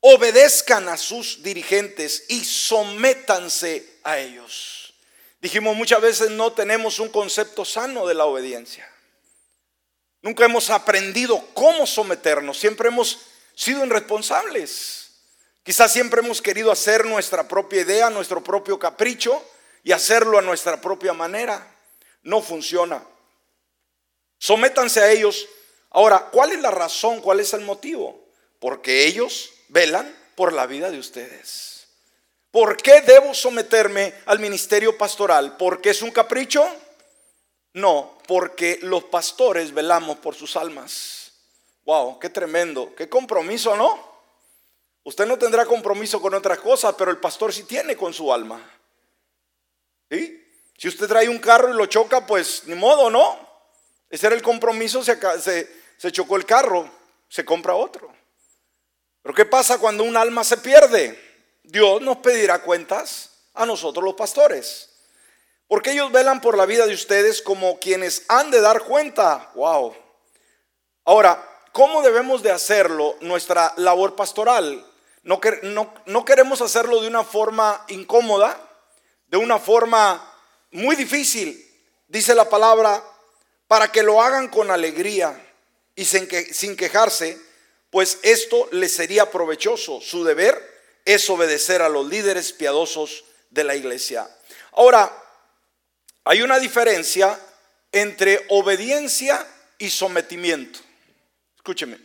obedezcan 0.00 0.88
a 0.88 0.96
sus 0.96 1.42
dirigentes 1.42 2.24
y 2.28 2.44
sométanse 2.44 3.98
a 4.02 4.18
ellos. 4.18 4.94
Dijimos 5.40 5.74
muchas 5.74 6.00
veces 6.00 6.30
no 6.30 6.52
tenemos 6.52 6.98
un 6.98 7.08
concepto 7.08 7.64
sano 7.64 8.06
de 8.06 8.14
la 8.14 8.26
obediencia. 8.26 8.90
Nunca 10.22 10.44
hemos 10.44 10.68
aprendido 10.68 11.42
cómo 11.54 11.86
someternos. 11.86 12.58
Siempre 12.58 12.88
hemos 12.88 13.18
sido 13.54 13.84
irresponsables. 13.86 15.12
Quizás 15.62 15.92
siempre 15.92 16.20
hemos 16.20 16.42
querido 16.42 16.70
hacer 16.70 17.06
nuestra 17.06 17.48
propia 17.48 17.80
idea, 17.80 18.10
nuestro 18.10 18.42
propio 18.44 18.78
capricho 18.78 19.42
y 19.82 19.92
hacerlo 19.92 20.38
a 20.38 20.42
nuestra 20.42 20.78
propia 20.80 21.14
manera. 21.14 21.74
No 22.22 22.42
funciona. 22.42 23.02
Sométanse 24.38 25.00
a 25.00 25.10
ellos. 25.10 25.48
Ahora, 25.90 26.28
¿cuál 26.30 26.52
es 26.52 26.60
la 26.60 26.70
razón? 26.70 27.20
¿Cuál 27.20 27.40
es 27.40 27.52
el 27.52 27.62
motivo? 27.62 28.28
Porque 28.58 29.06
ellos 29.06 29.52
velan 29.68 30.14
por 30.36 30.52
la 30.52 30.66
vida 30.66 30.90
de 30.90 30.98
ustedes. 30.98 31.88
¿Por 32.50 32.76
qué 32.76 33.00
debo 33.02 33.34
someterme 33.34 34.12
al 34.26 34.38
ministerio 34.38 34.96
pastoral? 34.96 35.56
¿Porque 35.56 35.90
es 35.90 36.02
un 36.02 36.10
capricho? 36.10 36.66
No, 37.74 38.18
porque 38.26 38.78
los 38.82 39.04
pastores 39.04 39.72
velamos 39.72 40.18
por 40.18 40.34
sus 40.34 40.56
almas. 40.56 41.32
Wow, 41.84 42.18
qué 42.18 42.28
tremendo, 42.28 42.94
qué 42.96 43.08
compromiso, 43.08 43.76
¿no? 43.76 44.10
Usted 45.04 45.26
no 45.26 45.38
tendrá 45.38 45.64
compromiso 45.64 46.20
con 46.20 46.34
otras 46.34 46.58
cosas, 46.58 46.94
pero 46.98 47.10
el 47.10 47.18
pastor 47.18 47.52
sí 47.52 47.64
tiene 47.64 47.96
con 47.96 48.12
su 48.12 48.32
alma. 48.32 48.60
¿Sí? 50.10 50.36
Si 50.76 50.88
usted 50.88 51.06
trae 51.06 51.28
un 51.28 51.38
carro 51.38 51.70
y 51.70 51.76
lo 51.76 51.86
choca, 51.86 52.26
pues 52.26 52.64
ni 52.66 52.74
modo, 52.74 53.10
¿no? 53.10 53.48
Ese 54.08 54.26
era 54.26 54.34
el 54.34 54.42
compromiso, 54.42 55.02
se 56.00 56.10
chocó 56.10 56.36
el 56.36 56.46
carro, 56.46 56.88
se 57.28 57.44
compra 57.44 57.74
otro. 57.74 58.10
Pero 59.20 59.34
¿qué 59.34 59.44
pasa 59.44 59.76
cuando 59.76 60.02
un 60.02 60.16
alma 60.16 60.44
se 60.44 60.56
pierde? 60.56 61.58
Dios 61.62 62.00
nos 62.00 62.16
pedirá 62.16 62.62
cuentas 62.62 63.32
a 63.52 63.66
nosotros 63.66 64.02
los 64.02 64.14
pastores. 64.14 64.88
Porque 65.68 65.90
ellos 65.90 66.10
velan 66.10 66.40
por 66.40 66.56
la 66.56 66.64
vida 66.64 66.86
de 66.86 66.94
ustedes 66.94 67.42
como 67.42 67.78
quienes 67.78 68.24
han 68.28 68.50
de 68.50 68.62
dar 68.62 68.84
cuenta. 68.84 69.50
Wow. 69.54 69.94
Ahora, 71.04 71.46
¿cómo 71.72 72.00
debemos 72.00 72.42
de 72.42 72.50
hacerlo 72.50 73.16
nuestra 73.20 73.74
labor 73.76 74.16
pastoral? 74.16 74.82
No, 75.22 75.38
no, 75.64 75.92
no 76.06 76.24
queremos 76.24 76.62
hacerlo 76.62 77.02
de 77.02 77.08
una 77.08 77.24
forma 77.24 77.84
incómoda, 77.88 78.58
de 79.26 79.36
una 79.36 79.58
forma 79.58 80.34
muy 80.70 80.96
difícil, 80.96 81.62
dice 82.08 82.34
la 82.34 82.48
palabra, 82.48 83.04
para 83.66 83.92
que 83.92 84.02
lo 84.02 84.22
hagan 84.22 84.48
con 84.48 84.70
alegría 84.70 85.48
y 86.00 86.06
sin, 86.06 86.26
que, 86.26 86.54
sin 86.54 86.78
quejarse, 86.78 87.38
pues 87.90 88.20
esto 88.22 88.70
les 88.72 88.90
sería 88.90 89.30
provechoso. 89.30 90.00
Su 90.00 90.24
deber 90.24 90.58
es 91.04 91.28
obedecer 91.28 91.82
a 91.82 91.90
los 91.90 92.08
líderes 92.08 92.54
piadosos 92.54 93.24
de 93.50 93.64
la 93.64 93.76
iglesia. 93.76 94.26
Ahora, 94.72 95.12
hay 96.24 96.40
una 96.40 96.58
diferencia 96.58 97.38
entre 97.92 98.46
obediencia 98.48 99.46
y 99.76 99.90
sometimiento. 99.90 100.78
Escúcheme, 101.56 101.98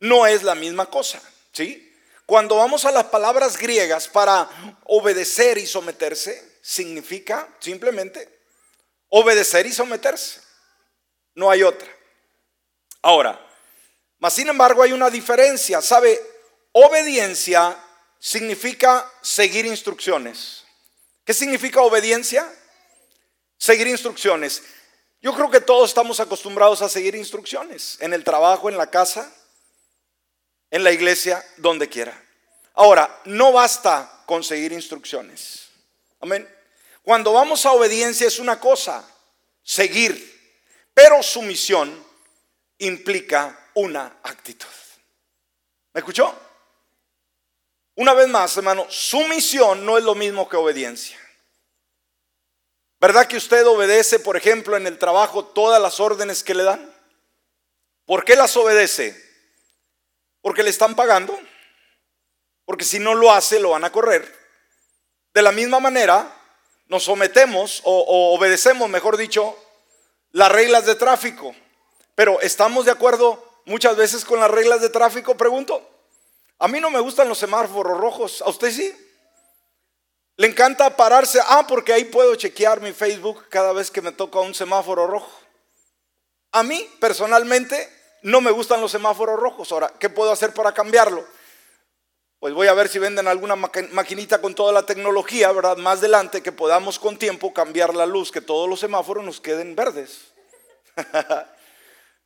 no 0.00 0.26
es 0.26 0.42
la 0.42 0.54
misma 0.54 0.90
cosa, 0.90 1.18
¿sí? 1.52 1.90
Cuando 2.26 2.56
vamos 2.56 2.84
a 2.84 2.92
las 2.92 3.04
palabras 3.04 3.56
griegas 3.56 4.06
para 4.06 4.50
obedecer 4.84 5.56
y 5.56 5.66
someterse, 5.66 6.58
significa 6.60 7.48
simplemente 7.58 8.42
obedecer 9.08 9.64
y 9.64 9.72
someterse. 9.72 10.42
No 11.34 11.50
hay 11.50 11.62
otra. 11.62 11.97
Ahora, 13.02 13.38
mas 14.18 14.34
sin 14.34 14.48
embargo 14.48 14.82
hay 14.82 14.92
una 14.92 15.10
diferencia, 15.10 15.80
¿sabe? 15.80 16.20
Obediencia 16.72 17.76
significa 18.18 19.10
seguir 19.22 19.66
instrucciones. 19.66 20.64
¿Qué 21.24 21.34
significa 21.34 21.80
obediencia? 21.82 22.50
Seguir 23.56 23.86
instrucciones. 23.86 24.62
Yo 25.20 25.34
creo 25.34 25.50
que 25.50 25.60
todos 25.60 25.90
estamos 25.90 26.20
acostumbrados 26.20 26.80
a 26.82 26.88
seguir 26.88 27.14
instrucciones, 27.14 27.96
en 28.00 28.12
el 28.12 28.24
trabajo, 28.24 28.68
en 28.68 28.78
la 28.78 28.88
casa, 28.88 29.32
en 30.70 30.84
la 30.84 30.92
iglesia, 30.92 31.44
donde 31.56 31.88
quiera. 31.88 32.20
Ahora, 32.74 33.20
no 33.24 33.52
basta 33.52 34.22
con 34.26 34.44
seguir 34.44 34.72
instrucciones. 34.72 35.68
Amén. 36.20 36.48
Cuando 37.02 37.32
vamos 37.32 37.64
a 37.66 37.72
obediencia 37.72 38.26
es 38.26 38.38
una 38.38 38.60
cosa, 38.60 39.04
seguir, 39.62 40.62
pero 40.94 41.22
sumisión 41.22 42.07
implica 42.78 43.70
una 43.74 44.18
actitud. 44.22 44.66
¿Me 45.92 46.00
escuchó? 46.00 46.34
Una 47.96 48.14
vez 48.14 48.28
más, 48.28 48.56
hermano, 48.56 48.86
sumisión 48.88 49.84
no 49.84 49.98
es 49.98 50.04
lo 50.04 50.14
mismo 50.14 50.48
que 50.48 50.56
obediencia. 50.56 51.18
¿Verdad 53.00 53.26
que 53.26 53.36
usted 53.36 53.66
obedece, 53.66 54.18
por 54.18 54.36
ejemplo, 54.36 54.76
en 54.76 54.86
el 54.86 54.98
trabajo 54.98 55.44
todas 55.44 55.80
las 55.80 56.00
órdenes 56.00 56.42
que 56.42 56.54
le 56.54 56.64
dan? 56.64 56.92
¿Por 58.06 58.24
qué 58.24 58.36
las 58.36 58.56
obedece? 58.56 59.20
Porque 60.40 60.62
le 60.62 60.70
están 60.70 60.96
pagando. 60.96 61.38
Porque 62.64 62.84
si 62.84 62.98
no 62.98 63.14
lo 63.14 63.32
hace, 63.32 63.60
lo 63.60 63.70
van 63.70 63.84
a 63.84 63.92
correr. 63.92 64.36
De 65.32 65.42
la 65.42 65.52
misma 65.52 65.80
manera, 65.80 66.34
nos 66.86 67.04
sometemos 67.04 67.80
o, 67.84 68.34
obedecemos, 68.34 68.88
mejor 68.88 69.16
dicho, 69.16 69.56
las 70.32 70.50
reglas 70.50 70.86
de 70.86 70.94
tráfico. 70.94 71.54
Pero 72.18 72.40
¿estamos 72.40 72.84
de 72.84 72.90
acuerdo 72.90 73.40
muchas 73.66 73.96
veces 73.96 74.24
con 74.24 74.40
las 74.40 74.50
reglas 74.50 74.80
de 74.80 74.88
tráfico? 74.88 75.36
Pregunto. 75.36 75.88
A 76.58 76.66
mí 76.66 76.80
no 76.80 76.90
me 76.90 76.98
gustan 76.98 77.28
los 77.28 77.38
semáforos 77.38 77.96
rojos. 77.96 78.42
¿A 78.42 78.48
usted 78.48 78.72
sí? 78.72 78.92
Le 80.36 80.48
encanta 80.48 80.96
pararse, 80.96 81.38
ah, 81.46 81.64
porque 81.68 81.92
ahí 81.92 82.06
puedo 82.06 82.34
chequear 82.34 82.80
mi 82.80 82.90
Facebook 82.90 83.44
cada 83.48 83.72
vez 83.72 83.92
que 83.92 84.02
me 84.02 84.10
toca 84.10 84.40
un 84.40 84.52
semáforo 84.52 85.06
rojo. 85.06 85.30
A 86.50 86.64
mí, 86.64 86.90
personalmente, 86.98 87.88
no 88.22 88.40
me 88.40 88.50
gustan 88.50 88.80
los 88.80 88.90
semáforos 88.90 89.38
rojos. 89.38 89.70
Ahora, 89.70 89.94
¿qué 90.00 90.10
puedo 90.10 90.32
hacer 90.32 90.52
para 90.52 90.72
cambiarlo? 90.72 91.24
Pues 92.40 92.52
voy 92.52 92.66
a 92.66 92.74
ver 92.74 92.88
si 92.88 92.98
venden 92.98 93.28
alguna 93.28 93.54
maquinita 93.54 94.40
con 94.40 94.56
toda 94.56 94.72
la 94.72 94.84
tecnología, 94.84 95.52
¿verdad? 95.52 95.76
Más 95.76 96.00
adelante 96.00 96.42
que 96.42 96.50
podamos 96.50 96.98
con 96.98 97.16
tiempo 97.16 97.54
cambiar 97.54 97.94
la 97.94 98.06
luz, 98.06 98.32
que 98.32 98.40
todos 98.40 98.68
los 98.68 98.80
semáforos 98.80 99.24
nos 99.24 99.40
queden 99.40 99.76
verdes. 99.76 100.32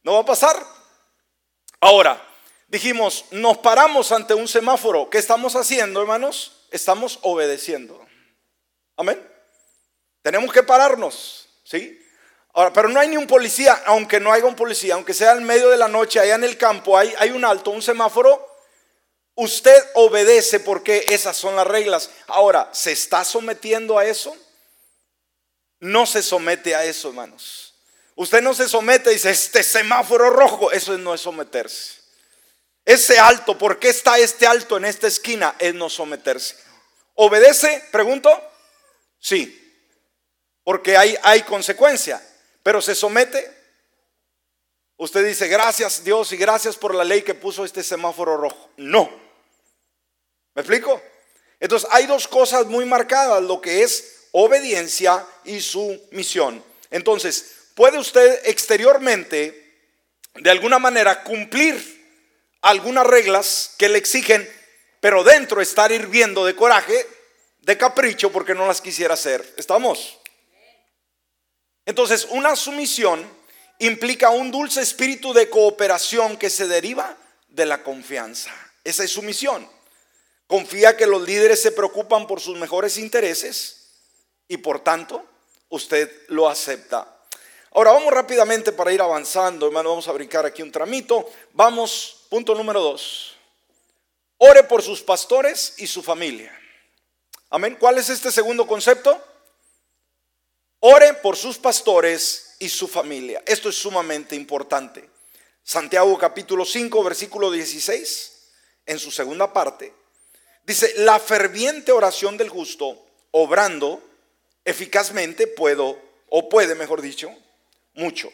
no 0.03 0.15
va 0.15 0.21
a 0.21 0.25
pasar. 0.25 0.67
Ahora, 1.81 2.23
dijimos, 2.69 3.25
nos 3.31 3.59
paramos 3.59 4.13
ante 4.13 4.35
un 4.35 4.49
semáforo. 4.49 5.11
¿Qué 5.11 5.19
estamos 5.19 5.57
haciendo, 5.57 6.01
hermanos? 6.01 6.59
estamos 6.73 7.19
obedeciendo. 7.23 8.05
Amén. 8.97 9.25
Tenemos 10.23 10.53
que 10.53 10.63
pararnos, 10.63 11.49
¿sí? 11.65 11.99
Ahora, 12.55 12.73
pero 12.73 12.89
no 12.89 12.99
hay 12.99 13.09
ni 13.09 13.17
un 13.17 13.27
policía, 13.27 13.83
aunque 13.87 14.21
no 14.21 14.33
haya 14.33 14.45
un 14.45 14.57
policía, 14.57 14.95
aunque 14.95 15.15
sea 15.15 15.33
en 15.33 15.45
medio 15.45 15.71
de 15.71 15.77
la 15.77 15.89
noche, 15.89 16.21
allá 16.21 16.35
en 16.35 16.45
el 16.45 16.59
campo, 16.59 16.99
hay, 16.99 17.15
hay 17.19 17.31
un 17.31 17.45
alto, 17.45 17.71
un 17.71 17.83
semáforo. 17.83 18.49
Usted 19.35 19.83
obedece 19.95 20.61
porque 20.61 21.07
esas 21.09 21.37
son 21.37 21.57
las 21.57 21.67
reglas. 21.67 22.11
Ahora, 22.27 22.69
¿se 22.73 22.93
está 22.93 23.25
sometiendo 23.25 23.99
a 23.99 24.05
eso? 24.05 24.37
No 25.81 26.05
se 26.05 26.23
somete 26.23 26.75
a 26.75 26.85
eso, 26.85 27.09
hermanos. 27.09 27.72
Usted 28.23 28.41
no 28.41 28.55
se 28.55 28.69
somete 28.69 29.11
y 29.11 29.15
dice, 29.15 29.31
este 29.31 29.65
semáforo 29.65 30.31
rojo, 30.31 30.71
eso 30.71 30.97
no 30.97 31.13
es 31.13 31.21
someterse. 31.21 31.95
Ese 32.85 33.19
alto, 33.19 33.59
¿por 33.59 33.81
qué 33.81 33.89
está 33.89 34.17
este 34.17 34.47
alto 34.47 34.77
en 34.77 34.85
esta 34.85 35.09
esquina? 35.09 35.57
Es 35.59 35.75
no 35.75 35.91
someterse. 35.91 36.55
¿Obedece? 37.15 37.83
Pregunto. 37.91 38.31
Sí. 39.19 39.59
Porque 40.63 40.97
hay, 40.97 41.19
hay 41.25 41.43
consecuencia. 41.43 42.25
Pero 42.63 42.81
se 42.81 42.95
somete. 42.95 43.45
Usted 44.99 45.27
dice, 45.27 45.49
gracias 45.49 46.05
Dios 46.05 46.31
y 46.31 46.37
gracias 46.37 46.77
por 46.77 46.95
la 46.95 47.03
ley 47.03 47.23
que 47.23 47.35
puso 47.35 47.65
este 47.65 47.83
semáforo 47.83 48.37
rojo. 48.37 48.71
No. 48.77 49.11
¿Me 50.55 50.63
explico? 50.63 51.03
Entonces 51.59 51.89
hay 51.91 52.07
dos 52.07 52.29
cosas 52.29 52.67
muy 52.67 52.85
marcadas, 52.85 53.43
lo 53.43 53.61
que 53.61 53.83
es 53.83 54.29
obediencia 54.31 55.27
y 55.43 55.61
su 55.61 56.01
misión. 56.13 56.65
Entonces, 56.89 57.62
puede 57.75 57.99
usted 57.99 58.41
exteriormente, 58.45 59.59
de 60.35 60.51
alguna 60.51 60.79
manera, 60.79 61.23
cumplir 61.23 62.03
algunas 62.63 63.07
reglas 63.07 63.75
que 63.79 63.89
le 63.89 63.99
exigen, 63.99 64.49
pero 65.01 65.25
dentro 65.25 65.61
estar 65.61 65.91
hirviendo 65.93 66.45
de 66.45 66.55
coraje, 66.55 67.07
de 67.61 67.77
capricho, 67.77 68.31
porque 68.31 68.55
no 68.55 68.67
las 68.67 68.81
quisiera 68.81 69.15
hacer. 69.15 69.55
¿Estamos? 69.57 70.19
Entonces, 71.85 72.27
una 72.31 72.57
sumisión 72.57 73.29
implica 73.79 74.31
un 74.31 74.51
dulce 74.51 74.81
espíritu 74.81 75.33
de 75.33 75.51
cooperación 75.51 76.37
que 76.37 76.51
se 76.51 76.69
deriva 76.69 77.17
de 77.49 77.67
la 77.67 77.83
confianza. 77.83 78.51
Esa 78.85 79.05
es 79.05 79.11
sumisión. 79.11 79.69
Confía 80.47 80.97
que 80.97 81.07
los 81.07 81.23
líderes 81.23 81.61
se 81.61 81.73
preocupan 81.73 82.27
por 82.27 82.41
sus 82.41 82.59
mejores 82.59 82.99
intereses 82.99 83.89
y 84.49 84.59
por 84.59 84.81
tanto 84.81 85.25
usted 85.69 86.11
lo 86.29 86.49
acepta. 86.49 87.22
Ahora 87.75 87.93
vamos 87.93 88.13
rápidamente 88.13 88.73
para 88.73 88.93
ir 88.93 89.01
avanzando, 89.01 89.67
hermano, 89.67 89.91
vamos 89.91 90.09
a 90.09 90.13
brincar 90.13 90.45
aquí 90.45 90.63
un 90.63 90.73
tramito. 90.73 91.29
Vamos 91.53 92.23
Punto 92.33 92.55
número 92.55 92.81
dos. 92.81 93.37
Ore 94.39 94.63
por 94.63 94.81
sus 94.81 95.03
pastores 95.03 95.75
y 95.77 95.87
su 95.87 96.03
familia. 96.03 96.51
Amén. 97.51 97.77
¿Cuál 97.79 97.99
es 97.99 98.09
este 98.09 98.33
segundo 98.33 98.67
concepto? 98.67 99.23
Ore 100.81 101.13
por 101.13 101.37
sus 101.37 101.59
pastores 101.59 102.57
y 102.59 102.71
su 102.71 102.89
familia. 102.89 103.43
Esto 103.45 103.69
es 103.69 103.77
sumamente 103.77 104.35
importante. 104.35 105.11
Santiago 105.63 106.17
capítulo 106.17 106.65
5, 106.65 107.05
versículo 107.05 107.51
16, 107.51 108.33
en 108.87 108.99
su 108.99 109.11
segunda 109.11 109.53
parte, 109.53 109.93
dice, 110.65 110.91
la 110.97 111.21
ferviente 111.21 111.93
oración 111.93 112.39
del 112.39 112.49
justo, 112.49 112.97
obrando 113.31 114.03
eficazmente, 114.65 115.47
puedo, 115.47 115.99
o 116.31 116.49
puede, 116.49 116.75
mejor 116.75 117.03
dicho, 117.03 117.31
mucho. 117.95 118.31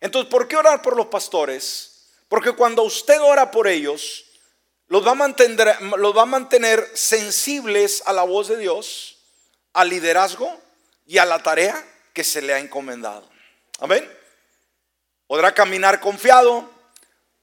Entonces, 0.00 0.30
¿por 0.30 0.48
qué 0.48 0.56
orar 0.56 0.82
por 0.82 0.96
los 0.96 1.06
pastores? 1.06 2.06
Porque 2.28 2.52
cuando 2.52 2.82
usted 2.82 3.20
ora 3.20 3.50
por 3.50 3.68
ellos, 3.68 4.24
los 4.88 5.06
va 5.06 5.12
a 5.12 5.14
mantener, 5.14 5.82
los 5.98 6.16
va 6.16 6.22
a 6.22 6.26
mantener 6.26 6.90
sensibles 6.94 8.02
a 8.06 8.12
la 8.12 8.22
voz 8.22 8.48
de 8.48 8.56
Dios, 8.56 9.18
al 9.72 9.88
liderazgo 9.88 10.60
y 11.06 11.18
a 11.18 11.24
la 11.24 11.42
tarea 11.42 11.84
que 12.12 12.24
se 12.24 12.42
le 12.42 12.54
ha 12.54 12.58
encomendado. 12.58 13.28
Amén. 13.78 14.08
Podrá 15.26 15.54
caminar 15.54 16.00
confiado, 16.00 16.68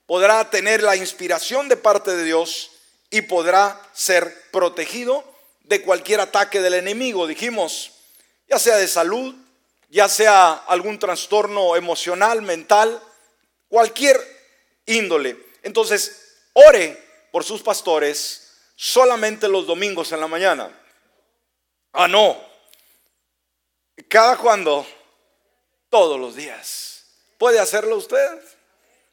podrá 0.06 0.50
tener 0.50 0.84
la 0.84 0.96
inspiración 0.96 1.70
de 1.70 1.78
parte 1.78 2.16
de 2.16 2.24
Dios 2.24 2.72
y 3.10 3.22
podrá 3.22 3.82
ser 3.94 4.50
protegido 4.52 5.24
de 5.62 5.82
cualquier 5.82 6.20
ataque 6.20 6.62
del 6.62 6.74
enemigo. 6.74 7.28
Dijimos, 7.28 7.92
ya 8.50 8.60
sea 8.60 8.78
de 8.78 8.88
salud, 8.88 9.36
ya 9.89 10.10
sea 10.10 10.53
algún 10.53 11.00
trastorno 11.00 11.75
emocional, 11.75 12.41
mental, 12.41 13.01
cualquier 13.67 14.20
índole. 14.86 15.38
Entonces, 15.63 16.38
ore 16.53 17.01
por 17.32 17.44
sus 17.44 17.62
pastores 17.62 18.51
solamente 18.75 19.48
los 19.48 19.65
domingos 19.65 20.12
en 20.12 20.20
la 20.20 20.27
mañana. 20.27 20.72
Ah, 21.94 22.08
no. 22.08 22.38
Cada 24.08 24.38
cuando, 24.38 24.86
todos 25.89 26.20
los 26.20 26.36
días. 26.36 27.06
¿Puede 27.38 27.60
hacerlo 27.60 27.98
usted? 27.98 28.41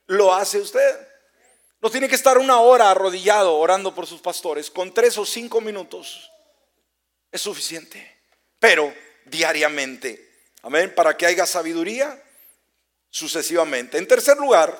¿Lo 0.06 0.34
hace 0.34 0.60
usted? 0.60 1.08
No 1.80 1.90
tiene 1.90 2.08
que 2.08 2.14
estar 2.14 2.38
una 2.38 2.60
hora 2.60 2.90
arrodillado 2.90 3.56
orando 3.56 3.94
por 3.94 4.06
sus 4.06 4.20
pastores. 4.20 4.70
Con 4.70 4.92
tres 4.92 5.18
o 5.18 5.24
cinco 5.24 5.60
minutos 5.60 6.30
es 7.30 7.40
suficiente. 7.40 8.18
Pero 8.58 8.94
diariamente. 9.26 10.33
Amén. 10.64 10.94
Para 10.94 11.14
que 11.14 11.26
haya 11.26 11.44
sabiduría 11.44 12.20
sucesivamente. 13.10 13.98
En 13.98 14.08
tercer 14.08 14.38
lugar, 14.38 14.76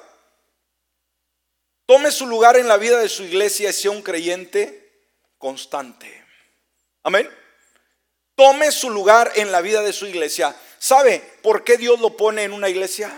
tome 1.85 2.11
su 2.11 2.27
lugar 2.27 2.57
en 2.57 2.69
la 2.69 2.79
vida 2.79 2.99
de 2.99 3.09
su 3.11 3.23
iglesia 3.23 3.69
y 3.69 3.73
sea 3.75 3.91
un 3.91 4.01
creyente 4.01 5.11
constante. 5.37 6.25
Amén. 7.03 7.31
Tome 8.35 8.73
su 8.73 8.89
lugar 8.89 9.31
en 9.37 9.53
la 9.53 9.61
vida 9.61 9.83
de 9.83 9.93
su 9.93 10.07
iglesia. 10.07 10.57
¿Sabe 10.79 11.23
por 11.43 11.65
qué 11.65 11.77
Dios 11.77 12.01
lo 12.01 12.17
pone 12.17 12.45
en 12.45 12.55
una 12.55 12.71
iglesia? 12.71 13.13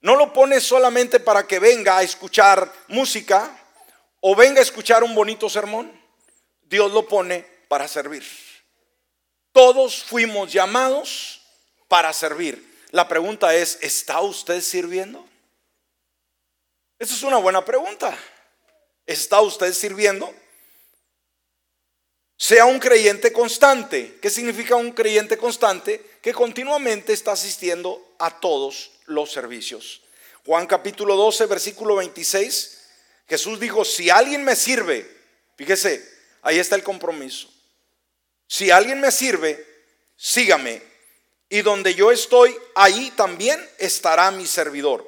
No 0.00 0.14
lo 0.14 0.32
pone 0.32 0.60
solamente 0.60 1.18
para 1.18 1.48
que 1.48 1.58
venga 1.58 1.98
a 1.98 2.04
escuchar 2.04 2.72
música 2.86 3.50
o 4.20 4.36
venga 4.36 4.60
a 4.60 4.62
escuchar 4.62 5.02
un 5.02 5.16
bonito 5.16 5.50
sermón. 5.50 6.00
Dios 6.62 6.92
lo 6.92 7.08
pone 7.08 7.44
para 7.66 7.88
servir. 7.88 8.24
Todos 9.50 10.04
fuimos 10.04 10.52
llamados 10.52 11.37
para 11.88 12.12
servir. 12.12 12.64
La 12.90 13.08
pregunta 13.08 13.54
es, 13.54 13.78
¿está 13.82 14.20
usted 14.20 14.60
sirviendo? 14.60 15.26
Esa 16.98 17.14
es 17.14 17.22
una 17.22 17.38
buena 17.38 17.64
pregunta. 17.64 18.16
¿Está 19.06 19.40
usted 19.40 19.72
sirviendo? 19.72 20.32
Sea 22.36 22.66
un 22.66 22.78
creyente 22.78 23.32
constante. 23.32 24.18
¿Qué 24.20 24.30
significa 24.30 24.76
un 24.76 24.92
creyente 24.92 25.36
constante? 25.36 26.18
Que 26.22 26.32
continuamente 26.32 27.12
está 27.12 27.32
asistiendo 27.32 28.14
a 28.18 28.38
todos 28.38 28.92
los 29.06 29.32
servicios. 29.32 30.02
Juan 30.44 30.66
capítulo 30.66 31.16
12, 31.16 31.46
versículo 31.46 31.96
26. 31.96 32.78
Jesús 33.28 33.60
dijo, 33.60 33.84
si 33.84 34.08
alguien 34.08 34.44
me 34.44 34.56
sirve, 34.56 35.06
fíjese, 35.56 36.06
ahí 36.42 36.58
está 36.58 36.76
el 36.76 36.82
compromiso. 36.82 37.52
Si 38.46 38.70
alguien 38.70 39.00
me 39.00 39.12
sirve, 39.12 39.64
sígame. 40.16 40.82
Y 41.48 41.62
donde 41.62 41.94
yo 41.94 42.10
estoy, 42.10 42.56
ahí 42.74 43.10
también 43.12 43.58
estará 43.78 44.30
mi 44.30 44.46
servidor. 44.46 45.06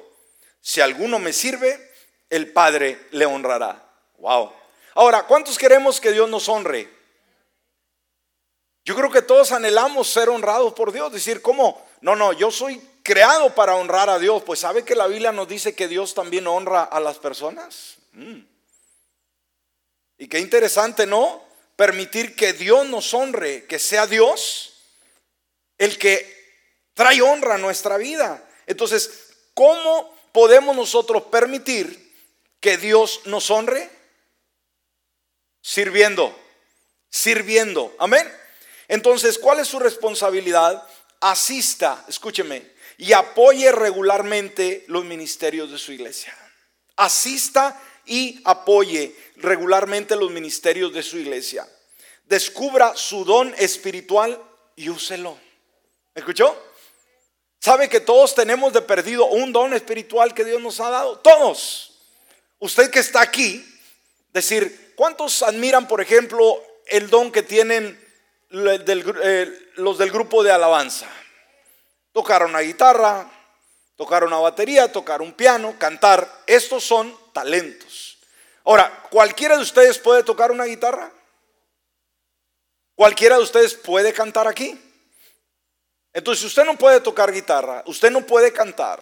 Si 0.59 0.81
alguno 0.81 1.19
me 1.19 1.33
sirve, 1.33 1.91
el 2.29 2.51
Padre 2.51 3.07
le 3.11 3.25
honrará. 3.25 3.83
Wow. 4.17 4.51
Ahora, 4.95 5.23
¿cuántos 5.23 5.57
queremos 5.57 6.01
que 6.01 6.11
Dios 6.11 6.29
nos 6.29 6.49
honre? 6.49 6.89
Yo 8.83 8.95
creo 8.95 9.11
que 9.11 9.21
todos 9.21 9.51
anhelamos 9.51 10.09
ser 10.09 10.29
honrados 10.29 10.73
por 10.73 10.91
Dios. 10.91 11.11
Decir, 11.11 11.41
¿cómo? 11.41 11.85
No, 12.01 12.15
no, 12.15 12.33
yo 12.33 12.49
soy 12.49 12.81
creado 13.03 13.53
para 13.53 13.75
honrar 13.75 14.09
a 14.09 14.17
Dios. 14.17 14.41
Pues 14.43 14.59
¿sabe 14.59 14.83
que 14.83 14.95
la 14.95 15.07
Biblia 15.07 15.31
nos 15.31 15.47
dice 15.47 15.75
que 15.75 15.87
Dios 15.87 16.13
también 16.15 16.47
honra 16.47 16.83
a 16.83 16.99
las 16.99 17.19
personas? 17.19 17.97
Mm. 18.13 18.39
Y 20.17 20.27
qué 20.27 20.39
interesante, 20.39 21.05
¿no? 21.05 21.43
Permitir 21.75 22.35
que 22.35 22.53
Dios 22.53 22.87
nos 22.87 23.13
honre, 23.13 23.65
que 23.65 23.79
sea 23.79 24.07
Dios 24.07 24.70
el 25.81 25.97
que 25.97 26.31
trae 26.93 27.23
honra 27.23 27.55
a 27.55 27.57
nuestra 27.57 27.97
vida. 27.97 28.47
Entonces, 28.67 29.33
¿cómo 29.55 30.15
podemos 30.31 30.75
nosotros 30.75 31.23
permitir 31.23 32.13
que 32.59 32.77
Dios 32.77 33.21
nos 33.25 33.49
honre? 33.49 33.89
Sirviendo, 35.59 36.37
sirviendo. 37.09 37.95
Amén. 37.97 38.31
Entonces, 38.87 39.39
¿cuál 39.39 39.59
es 39.59 39.69
su 39.69 39.79
responsabilidad? 39.79 40.87
Asista, 41.19 42.05
escúcheme, 42.07 42.73
y 42.99 43.13
apoye 43.13 43.71
regularmente 43.71 44.85
los 44.87 45.03
ministerios 45.03 45.71
de 45.71 45.79
su 45.79 45.93
iglesia. 45.93 46.37
Asista 46.95 47.81
y 48.05 48.39
apoye 48.45 49.15
regularmente 49.37 50.15
los 50.15 50.29
ministerios 50.29 50.93
de 50.93 51.01
su 51.01 51.17
iglesia. 51.17 51.67
Descubra 52.25 52.95
su 52.95 53.25
don 53.25 53.55
espiritual 53.57 54.39
y 54.75 54.89
úselo. 54.89 55.39
¿Me 56.13 56.19
escuchó? 56.19 56.57
¿Sabe 57.59 57.89
que 57.89 57.99
todos 57.99 58.33
tenemos 58.35 58.73
de 58.73 58.81
perdido 58.81 59.25
un 59.25 59.53
don 59.53 59.73
espiritual 59.73 60.33
que 60.33 60.45
Dios 60.45 60.61
nos 60.61 60.79
ha 60.79 60.89
dado? 60.89 61.19
Todos. 61.19 61.99
Usted 62.59 62.89
que 62.89 62.99
está 62.99 63.21
aquí, 63.21 63.65
decir, 64.33 64.93
¿cuántos 64.95 65.43
admiran, 65.43 65.87
por 65.87 66.01
ejemplo, 66.01 66.61
el 66.87 67.09
don 67.09 67.31
que 67.31 67.43
tienen 67.43 67.99
eh, 68.53 69.71
los 69.75 69.97
del 69.97 70.11
grupo 70.11 70.43
de 70.43 70.51
alabanza. 70.51 71.07
Tocar 72.11 72.43
una 72.43 72.59
guitarra, 72.59 73.31
tocar 73.95 74.25
una 74.25 74.37
batería, 74.39 74.91
tocar 74.91 75.21
un 75.21 75.31
piano, 75.31 75.75
cantar. 75.79 76.29
Estos 76.45 76.83
son 76.83 77.17
talentos. 77.31 78.17
Ahora, 78.65 79.07
¿cualquiera 79.09 79.55
de 79.55 79.63
ustedes 79.63 79.97
puede 79.97 80.23
tocar 80.23 80.51
una 80.51 80.65
guitarra? 80.65 81.11
¿Cualquiera 82.93 83.37
de 83.37 83.43
ustedes 83.43 83.73
puede 83.73 84.11
cantar 84.11 84.47
aquí? 84.47 84.77
Entonces, 86.13 86.45
usted 86.45 86.65
no 86.65 86.77
puede 86.77 86.99
tocar 86.99 87.31
guitarra, 87.31 87.83
usted 87.85 88.11
no 88.11 88.25
puede 88.25 88.51
cantar, 88.51 89.01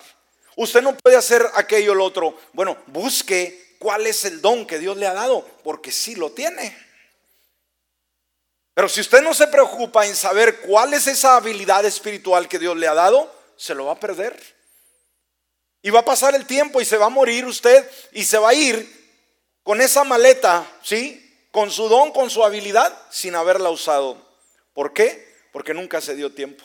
usted 0.55 0.81
no 0.81 0.95
puede 0.95 1.15
hacer 1.15 1.45
aquello 1.55 1.93
o 1.93 1.95
lo 1.95 2.05
otro, 2.05 2.37
bueno, 2.53 2.77
busque 2.87 3.75
cuál 3.79 4.05
es 4.05 4.25
el 4.25 4.41
don 4.41 4.67
que 4.67 4.77
Dios 4.77 4.97
le 4.97 5.07
ha 5.07 5.13
dado, 5.13 5.45
porque 5.63 5.91
sí 5.91 6.15
lo 6.15 6.31
tiene. 6.31 6.77
Pero 8.75 8.87
si 8.87 9.01
usted 9.01 9.21
no 9.21 9.33
se 9.33 9.47
preocupa 9.47 10.05
en 10.05 10.15
saber 10.15 10.61
cuál 10.61 10.93
es 10.93 11.07
esa 11.07 11.35
habilidad 11.35 11.83
espiritual 11.83 12.47
que 12.47 12.59
Dios 12.59 12.77
le 12.77 12.87
ha 12.87 12.93
dado, 12.93 13.33
se 13.57 13.75
lo 13.75 13.85
va 13.85 13.93
a 13.93 13.99
perder. 13.99 14.41
Y 15.81 15.89
va 15.89 15.99
a 15.99 16.05
pasar 16.05 16.35
el 16.35 16.45
tiempo 16.45 16.79
y 16.79 16.85
se 16.85 16.97
va 16.97 17.07
a 17.07 17.09
morir 17.09 17.45
usted 17.45 17.89
y 18.11 18.23
se 18.23 18.37
va 18.37 18.49
a 18.49 18.53
ir 18.53 18.99
con 19.63 19.81
esa 19.81 20.03
maleta, 20.03 20.65
¿sí? 20.83 21.47
Con 21.51 21.71
su 21.71 21.89
don, 21.89 22.11
con 22.11 22.29
su 22.29 22.43
habilidad, 22.43 22.97
sin 23.09 23.35
haberla 23.35 23.69
usado. 23.69 24.17
¿Por 24.73 24.93
qué? 24.93 25.27
Porque 25.51 25.73
nunca 25.73 25.99
se 25.99 26.15
dio 26.15 26.31
tiempo. 26.33 26.63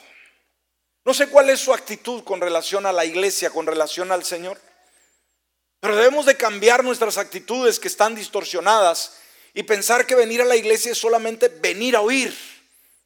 No 1.04 1.12
sé 1.12 1.28
cuál 1.28 1.50
es 1.50 1.60
su 1.60 1.72
actitud 1.72 2.24
con 2.24 2.40
relación 2.40 2.86
a 2.86 2.92
la 2.92 3.04
iglesia, 3.04 3.50
con 3.50 3.66
relación 3.66 4.10
al 4.10 4.24
Señor. 4.24 4.58
Pero 5.80 5.96
debemos 5.96 6.24
de 6.24 6.36
cambiar 6.36 6.82
nuestras 6.82 7.18
actitudes 7.18 7.78
que 7.78 7.88
están 7.88 8.14
distorsionadas 8.14 9.18
y 9.52 9.62
pensar 9.64 10.06
que 10.06 10.14
venir 10.14 10.40
a 10.40 10.46
la 10.46 10.56
iglesia 10.56 10.92
es 10.92 10.98
solamente 10.98 11.48
venir 11.48 11.94
a 11.94 12.00
oír. 12.00 12.34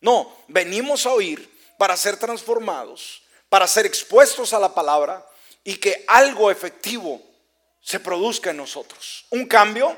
No, 0.01 0.33
venimos 0.47 1.07
a 1.07 1.13
oír 1.13 1.53
para 1.77 1.97
ser 1.97 2.17
transformados, 2.17 3.23
para 3.49 3.67
ser 3.67 3.85
expuestos 3.85 4.53
a 4.53 4.61
la 4.61 4.73
palabra 4.73 5.27
y 5.65 5.77
que 5.77 6.05
algo 6.07 6.53
efectivo 6.53 7.21
se 7.81 7.99
produzca 7.99 8.51
en 8.51 8.59
nosotros. 8.59 9.27
Un 9.31 9.47
cambio 9.47 9.97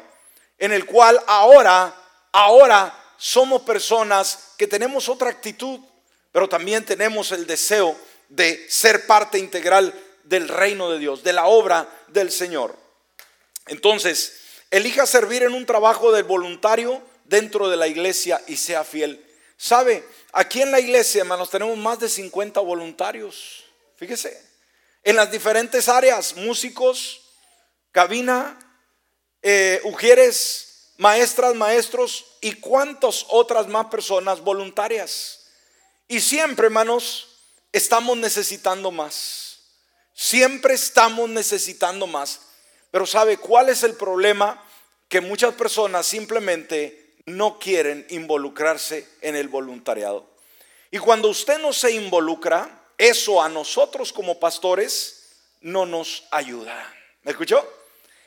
en 0.58 0.72
el 0.72 0.86
cual 0.86 1.22
ahora, 1.26 1.94
ahora 2.32 2.96
somos 3.18 3.62
personas 3.62 4.54
que 4.56 4.66
tenemos 4.66 5.08
otra 5.08 5.28
actitud, 5.28 5.80
pero 6.32 6.48
también 6.48 6.84
tenemos 6.84 7.32
el 7.32 7.46
deseo 7.46 7.96
de 8.28 8.66
ser 8.68 9.06
parte 9.06 9.38
integral 9.38 9.92
del 10.24 10.48
reino 10.48 10.90
de 10.90 10.98
Dios, 10.98 11.22
de 11.22 11.32
la 11.32 11.46
obra 11.46 11.88
del 12.08 12.30
Señor. 12.30 12.76
Entonces, 13.66 14.40
Elija 14.70 15.06
servir 15.06 15.42
en 15.42 15.52
un 15.52 15.66
trabajo 15.66 16.12
de 16.12 16.22
voluntario 16.22 17.02
dentro 17.24 17.68
de 17.68 17.76
la 17.76 17.88
iglesia 17.88 18.40
y 18.46 18.56
sea 18.56 18.84
fiel. 18.84 19.24
¿Sabe? 19.56 20.04
Aquí 20.32 20.62
en 20.62 20.70
la 20.70 20.80
iglesia, 20.80 21.20
hermanos, 21.20 21.50
tenemos 21.50 21.76
más 21.76 21.98
de 21.98 22.08
50 22.08 22.60
voluntarios. 22.60 23.64
Fíjese. 23.96 24.48
en 25.02 25.16
las 25.16 25.30
diferentes 25.30 25.88
áreas, 25.88 26.36
músicos, 26.36 27.22
cabina, 27.90 28.58
eh, 29.42 29.80
ujieres, 29.84 30.92
maestras, 30.98 31.54
maestros 31.54 32.26
y 32.40 32.52
cuantas 32.52 33.26
otras 33.28 33.66
más 33.66 33.86
personas 33.86 34.40
voluntarias. 34.40 35.39
Y 36.10 36.18
siempre, 36.18 36.66
hermanos, 36.66 37.28
estamos 37.72 38.16
necesitando 38.16 38.90
más. 38.90 39.60
Siempre 40.12 40.74
estamos 40.74 41.30
necesitando 41.30 42.08
más. 42.08 42.40
Pero 42.90 43.06
¿sabe 43.06 43.36
cuál 43.36 43.68
es 43.68 43.84
el 43.84 43.94
problema? 43.94 44.60
Que 45.08 45.20
muchas 45.20 45.54
personas 45.54 46.06
simplemente 46.06 47.14
no 47.26 47.60
quieren 47.60 48.04
involucrarse 48.10 49.06
en 49.20 49.36
el 49.36 49.46
voluntariado. 49.46 50.28
Y 50.90 50.98
cuando 50.98 51.28
usted 51.28 51.60
no 51.60 51.72
se 51.72 51.92
involucra, 51.92 52.88
eso 52.98 53.40
a 53.40 53.48
nosotros 53.48 54.12
como 54.12 54.40
pastores 54.40 55.28
no 55.60 55.86
nos 55.86 56.24
ayuda. 56.32 56.92
¿Me 57.22 57.30
escuchó? 57.30 57.64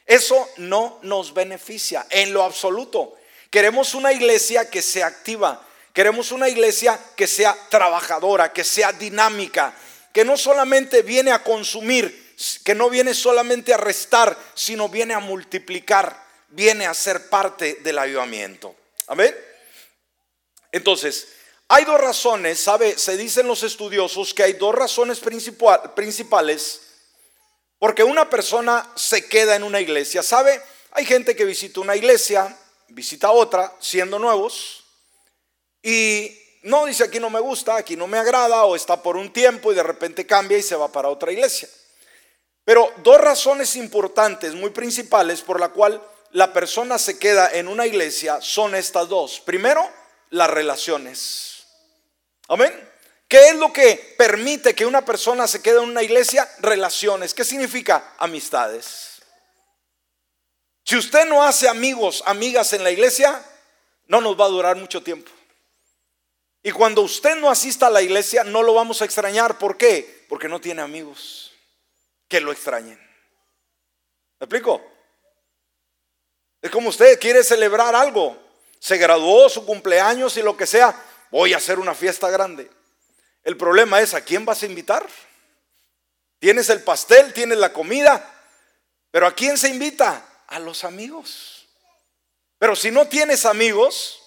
Eso 0.06 0.48
no 0.56 1.00
nos 1.02 1.34
beneficia 1.34 2.08
en 2.12 2.32
lo 2.32 2.44
absoluto. 2.44 3.18
Queremos 3.50 3.94
una 3.94 4.14
iglesia 4.14 4.70
que 4.70 4.82
sea 4.82 5.08
activa. 5.08 5.68
Queremos 5.94 6.32
una 6.32 6.50
iglesia 6.50 7.00
que 7.16 7.28
sea 7.28 7.56
trabajadora, 7.70 8.52
que 8.52 8.64
sea 8.64 8.92
dinámica, 8.92 9.74
que 10.12 10.26
no 10.26 10.36
solamente 10.38 11.04
viene 11.04 11.32
a 11.32 11.44
consumir, 11.44 12.36
que 12.64 12.74
no 12.74 12.90
viene 12.90 13.14
solamente 13.14 13.74
a 13.74 13.78
restar, 13.78 14.36
sino 14.56 14.90
viene 14.90 15.14
a 15.14 15.20
multiplicar, 15.20 16.22
viene 16.50 16.88
a 16.88 16.94
ser 16.94 17.30
parte 17.30 17.76
del 17.76 18.00
avivamiento. 18.00 18.76
Amén. 19.08 19.36
Entonces, 20.72 21.28
hay 21.68 21.86
dos 21.86 22.02
razones, 22.02 22.60
¿sabe? 22.60 22.98
Se 22.98 23.16
dicen 23.16 23.48
los 23.48 23.64
estudiosos 23.64 24.34
que 24.34 24.44
hay 24.44 24.54
dos 24.54 24.74
razones 24.74 25.20
principales 25.20 26.82
porque 27.84 28.02
una 28.02 28.30
persona 28.30 28.90
se 28.96 29.28
queda 29.28 29.58
en 29.58 29.64
una 29.64 29.82
iglesia. 29.82 30.24
¿Sabe? 30.24 30.62
Hay 30.92 31.06
gente 31.06 31.36
que 31.36 31.44
visita 31.44 31.82
una 31.82 31.98
iglesia, 31.98 32.58
visita 32.88 33.32
otra, 33.32 33.76
siendo 33.82 34.20
nuevos, 34.20 34.83
y 35.84 36.40
no 36.64 36.86
dice 36.86 37.04
aquí 37.04 37.20
no 37.20 37.30
me 37.30 37.42
gusta, 37.42 37.76
aquí 37.76 37.96
no 37.96 38.08
me 38.08 38.18
agrada, 38.18 38.64
o 38.64 38.76
está 38.76 39.04
por 39.04 39.18
un 39.18 39.32
tiempo 39.32 39.72
y 39.72 39.76
de 39.76 39.84
repente 39.84 40.26
cambia 40.26 40.58
y 40.58 40.64
se 40.64 40.76
va 40.76 40.92
para 40.92 41.10
otra 41.10 41.32
iglesia. 41.32 41.68
Pero 42.66 42.92
dos 43.04 43.20
razones 43.20 43.76
importantes, 43.76 44.56
muy 44.56 44.70
principales, 44.70 45.42
por 45.42 45.60
la 45.60 45.70
cual 45.70 46.02
la 46.32 46.54
persona 46.54 46.98
se 46.98 47.20
queda 47.20 47.52
en 47.52 47.68
una 47.68 47.86
iglesia 47.86 48.40
son 48.42 48.74
estas 48.74 49.10
dos. 49.10 49.42
Primero, 49.42 49.88
las 50.30 50.50
relaciones. 50.50 51.66
Amén. 52.48 52.90
¿Qué 53.28 53.50
es 53.50 53.56
lo 53.56 53.74
que 53.74 54.16
permite 54.18 54.74
que 54.74 54.86
una 54.86 55.04
persona 55.04 55.48
se 55.48 55.62
quede 55.62 55.78
en 55.80 55.90
una 55.90 56.04
iglesia? 56.04 56.50
Relaciones. 56.60 57.34
¿Qué 57.34 57.44
significa? 57.44 58.14
Amistades. 58.18 59.22
Si 60.86 60.98
usted 60.98 61.26
no 61.26 61.44
hace 61.44 61.68
amigos, 61.68 62.24
amigas 62.26 62.74
en 62.74 62.84
la 62.84 62.92
iglesia, 62.92 63.44
no 64.08 64.22
nos 64.22 64.40
va 64.40 64.46
a 64.46 64.50
durar 64.50 64.76
mucho 64.76 65.02
tiempo. 65.02 65.32
Y 66.64 66.72
cuando 66.72 67.02
usted 67.02 67.36
no 67.36 67.50
asista 67.50 67.88
a 67.88 67.92
la 67.92 68.02
iglesia, 68.02 68.46
no 68.46 68.64
lo 68.64 68.74
vamos 68.74 69.02
a 69.02 69.06
extrañar. 69.06 69.58
¿Por 69.58 69.78
qué? 69.78 70.26
Porque 70.30 70.48
no 70.48 70.62
tiene 70.62 70.82
amigos 70.82 71.52
que 72.30 72.40
lo 72.40 72.54
extrañen. 72.54 72.98
¿Me 74.40 74.46
explico? 74.46 74.82
Es 76.62 76.72
como 76.72 76.90
usted 76.90 77.20
quiere 77.20 77.44
celebrar 77.44 77.94
algo. 77.94 78.42
Se 78.80 78.98
graduó, 78.98 79.50
su 79.50 79.66
cumpleaños 79.66 80.38
y 80.38 80.42
lo 80.42 80.56
que 80.56 80.66
sea 80.66 80.96
voy 81.30 81.54
a 81.54 81.58
hacer 81.58 81.80
una 81.80 81.94
fiesta 81.94 82.30
grande. 82.30 82.70
El 83.44 83.58
problema 83.58 84.00
es, 84.00 84.14
¿a 84.14 84.22
quién 84.22 84.46
vas 84.46 84.64
a 84.64 84.68
invitar? 84.68 85.06
Tienes 86.40 86.70
el 86.70 86.82
pastel, 86.84 87.34
tienes 87.34 87.58
la 87.58 87.74
comida, 87.74 88.30
pero 89.12 89.28
¿a 89.28 89.34
quién 89.34 89.58
se 89.58 89.70
invita? 89.70 90.44
A 90.48 90.60
los 90.60 90.84
amigos. 90.84 91.68
Pero 92.58 92.76
si 92.76 92.92
no 92.92 93.08
tienes 93.08 93.46
amigos, 93.46 94.22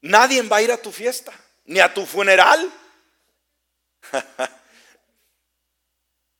nadie 0.00 0.42
va 0.42 0.56
a 0.56 0.62
ir 0.62 0.72
a 0.72 0.76
tu 0.76 0.90
fiesta, 0.90 1.32
ni 1.64 1.80
a 1.80 1.92
tu 1.92 2.06
funeral. 2.06 2.70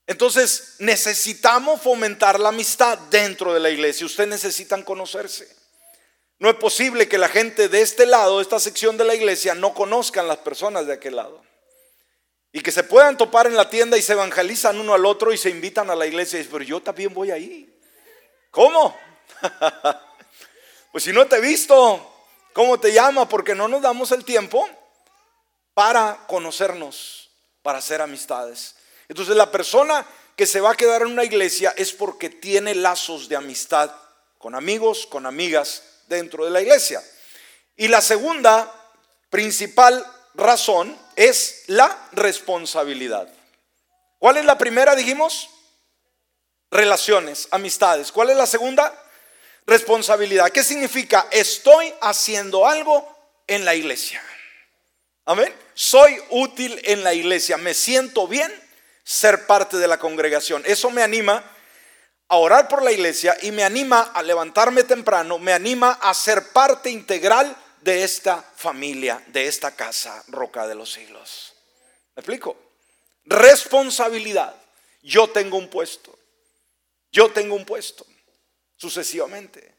Entonces 0.07 0.75
necesitamos 0.79 1.81
fomentar 1.81 2.39
la 2.39 2.49
amistad 2.49 2.97
dentro 3.09 3.53
de 3.53 3.59
la 3.59 3.69
iglesia. 3.69 4.05
Ustedes 4.05 4.29
necesitan 4.29 4.83
conocerse. 4.83 5.53
No 6.37 6.49
es 6.49 6.55
posible 6.57 7.07
que 7.07 7.17
la 7.17 7.29
gente 7.29 7.69
de 7.69 7.81
este 7.81 8.05
lado, 8.05 8.37
de 8.37 8.43
esta 8.43 8.59
sección 8.59 8.97
de 8.97 9.05
la 9.05 9.15
iglesia, 9.15 9.55
no 9.55 9.73
conozcan 9.73 10.27
las 10.27 10.37
personas 10.37 10.85
de 10.85 10.93
aquel 10.93 11.15
lado. 11.15 11.41
Y 12.51 12.61
que 12.61 12.71
se 12.71 12.83
puedan 12.83 13.17
topar 13.17 13.47
en 13.47 13.55
la 13.55 13.69
tienda 13.69 13.97
y 13.97 14.01
se 14.01 14.13
evangelizan 14.13 14.79
uno 14.79 14.93
al 14.93 15.05
otro 15.05 15.33
y 15.33 15.37
se 15.37 15.49
invitan 15.49 15.89
a 15.89 15.95
la 15.95 16.05
iglesia 16.05 16.37
y 16.37 16.39
dicen, 16.39 16.51
pero 16.53 16.65
yo 16.65 16.81
también 16.81 17.13
voy 17.13 17.31
ahí. 17.31 17.79
¿Cómo? 18.51 18.95
pues 20.91 21.03
si 21.03 21.11
no 21.11 21.25
te 21.25 21.37
he 21.37 21.41
visto, 21.41 22.13
¿cómo 22.53 22.79
te 22.79 22.93
llama? 22.93 23.27
Porque 23.27 23.55
no 23.55 23.67
nos 23.67 23.81
damos 23.81 24.11
el 24.11 24.23
tiempo 24.23 24.69
para 25.75 26.25
conocernos, 26.27 27.29
para 27.61 27.77
hacer 27.77 28.01
amistades. 28.01 28.75
Entonces 29.07 29.35
la 29.35 29.51
persona 29.51 30.03
que 30.35 30.47
se 30.47 30.61
va 30.61 30.71
a 30.71 30.75
quedar 30.75 31.03
en 31.03 31.09
una 31.09 31.23
iglesia 31.23 31.75
es 31.77 31.91
porque 31.91 32.31
tiene 32.31 32.73
lazos 32.73 33.29
de 33.29 33.35
amistad 33.35 33.91
con 34.39 34.55
amigos, 34.55 35.05
con 35.05 35.25
amigas 35.27 35.83
dentro 36.07 36.45
de 36.45 36.51
la 36.51 36.61
iglesia. 36.61 37.03
Y 37.75 37.87
la 37.89 38.01
segunda 38.01 38.71
principal 39.29 40.05
razón 40.33 40.97
es 41.15 41.63
la 41.67 42.09
responsabilidad. 42.13 43.27
¿Cuál 44.17 44.37
es 44.37 44.45
la 44.45 44.57
primera, 44.57 44.95
dijimos? 44.95 45.49
Relaciones, 46.71 47.47
amistades. 47.51 48.11
¿Cuál 48.11 48.29
es 48.29 48.37
la 48.37 48.47
segunda? 48.47 48.93
Responsabilidad. 49.65 50.49
¿Qué 50.51 50.63
significa? 50.63 51.27
Estoy 51.31 51.93
haciendo 52.01 52.65
algo 52.65 53.07
en 53.47 53.65
la 53.65 53.75
iglesia. 53.75 54.21
Amén. 55.25 55.53
Soy 55.73 56.15
útil 56.29 56.79
en 56.83 57.03
la 57.03 57.13
iglesia. 57.13 57.57
Me 57.57 57.73
siento 57.73 58.27
bien 58.27 58.51
ser 59.03 59.47
parte 59.47 59.77
de 59.77 59.87
la 59.87 59.97
congregación. 59.97 60.63
Eso 60.65 60.91
me 60.91 61.01
anima 61.01 61.43
a 62.27 62.37
orar 62.37 62.67
por 62.67 62.83
la 62.83 62.91
iglesia 62.91 63.37
y 63.41 63.51
me 63.51 63.63
anima 63.63 64.01
a 64.01 64.23
levantarme 64.23 64.83
temprano, 64.83 65.37
me 65.37 65.53
anima 65.53 65.91
a 66.01 66.13
ser 66.13 66.51
parte 66.53 66.89
integral 66.89 67.55
de 67.81 68.03
esta 68.03 68.41
familia, 68.55 69.23
de 69.27 69.47
esta 69.47 69.75
casa, 69.75 70.23
Roca 70.27 70.67
de 70.67 70.75
los 70.75 70.91
Siglos. 70.91 71.53
¿Me 72.15 72.21
explico? 72.21 72.57
Responsabilidad. 73.25 74.55
Yo 75.03 75.29
tengo 75.29 75.57
un 75.57 75.69
puesto. 75.69 76.17
Yo 77.11 77.31
tengo 77.31 77.55
un 77.55 77.65
puesto. 77.65 78.05
Sucesivamente. 78.75 79.75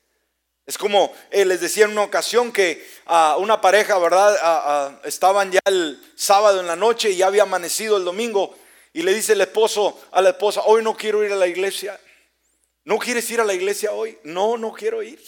Es 0.66 0.76
como 0.76 1.14
eh, 1.30 1.44
les 1.44 1.60
decía 1.60 1.84
en 1.84 1.92
una 1.92 2.02
ocasión 2.02 2.52
que 2.52 2.84
a 3.06 3.36
una 3.38 3.60
pareja, 3.60 3.98
¿verdad? 3.98 5.00
estaban 5.04 5.52
ya 5.52 5.60
el 5.64 6.02
sábado 6.16 6.60
en 6.60 6.66
la 6.66 6.74
noche 6.74 7.10
y 7.10 7.16
ya 7.16 7.28
había 7.28 7.44
amanecido 7.44 7.96
el 7.96 8.04
domingo 8.04 8.56
y 8.92 9.02
le 9.02 9.14
dice 9.14 9.34
el 9.34 9.40
esposo 9.42 10.00
a 10.10 10.20
la 10.20 10.30
esposa, 10.30 10.62
hoy 10.64 10.82
no 10.82 10.96
quiero 10.96 11.22
ir 11.22 11.32
a 11.32 11.36
la 11.36 11.46
iglesia. 11.46 12.00
¿No 12.84 12.98
quieres 12.98 13.30
ir 13.30 13.40
a 13.40 13.44
la 13.44 13.52
iglesia 13.52 13.92
hoy? 13.92 14.18
No, 14.24 14.56
no 14.56 14.72
quiero 14.72 15.02
ir. 15.02 15.20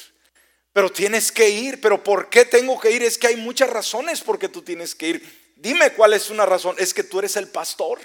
Pero 0.73 0.91
tienes 0.91 1.31
que 1.31 1.51
ir. 1.51 1.81
¿Pero 1.81 2.03
por 2.03 2.31
qué 2.31 2.45
tengo 2.45 2.81
que 2.81 2.91
ir? 2.91 3.03
Es 3.03 3.19
que 3.19 3.27
hay 3.27 3.37
muchas 3.37 3.69
razones 3.69 4.23
por 4.23 4.39
qué 4.39 4.49
tú 4.49 4.63
tienes 4.63 4.95
que 4.95 5.09
ir. 5.09 5.53
Dime 5.57 5.93
cuál 5.93 6.15
es 6.15 6.31
una 6.31 6.47
razón. 6.47 6.77
Es 6.79 6.95
que 6.95 7.03
tú 7.03 7.19
eres 7.19 7.37
el 7.37 7.49
pastor. 7.49 7.99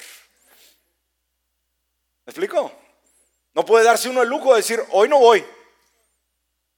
¿Me 2.25 2.31
explico? 2.31 2.71
No 3.53 3.63
puede 3.63 3.85
darse 3.85 4.09
uno 4.09 4.21
el 4.21 4.29
lujo 4.29 4.51
de 4.51 4.57
decir, 4.57 4.83
hoy 4.89 5.07
no 5.07 5.19
voy. 5.19 5.45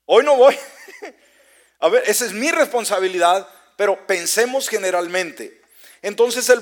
Hoy 0.05 0.23
no 0.23 0.35
voy. 0.35 0.57
A 1.79 1.89
ver, 1.89 2.03
esa 2.07 2.25
es 2.25 2.31
mi 2.31 2.51
responsabilidad, 2.51 3.47
pero 3.75 4.05
pensemos 4.07 4.69
generalmente. 4.69 5.61
Entonces 6.01 6.49
el, 6.49 6.61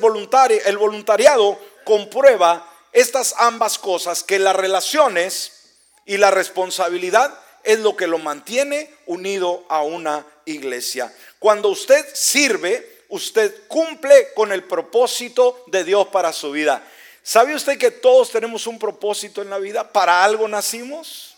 el 0.66 0.78
voluntariado 0.78 1.60
comprueba 1.84 2.70
estas 2.94 3.36
ambas 3.40 3.78
cosas, 3.78 4.24
que 4.24 4.40
las 4.40 4.56
relaciones 4.56 5.64
y 6.06 6.18
la 6.18 6.32
responsabilidad 6.32 7.38
es 7.64 7.80
lo 7.80 7.96
que 7.96 8.08
lo 8.08 8.20
mantiene 8.20 8.90
unido 9.06 9.66
a 9.70 9.84
una 9.84 10.26
iglesia. 10.46 11.14
Cuando 11.40 11.70
usted 11.70 12.06
sirve, 12.14 13.04
usted 13.10 13.68
cumple 13.68 14.34
con 14.34 14.52
el 14.52 14.64
propósito 14.64 15.64
de 15.68 15.84
Dios 15.84 16.08
para 16.08 16.34
su 16.34 16.52
vida. 16.52 16.84
¿Sabe 17.22 17.56
usted 17.56 17.78
que 17.78 17.92
todos 17.92 18.32
tenemos 18.32 18.68
un 18.68 18.78
propósito 18.78 19.42
en 19.42 19.50
la 19.50 19.58
vida? 19.58 19.92
¿Para 19.92 20.24
algo 20.24 20.48
nacimos? 20.48 21.33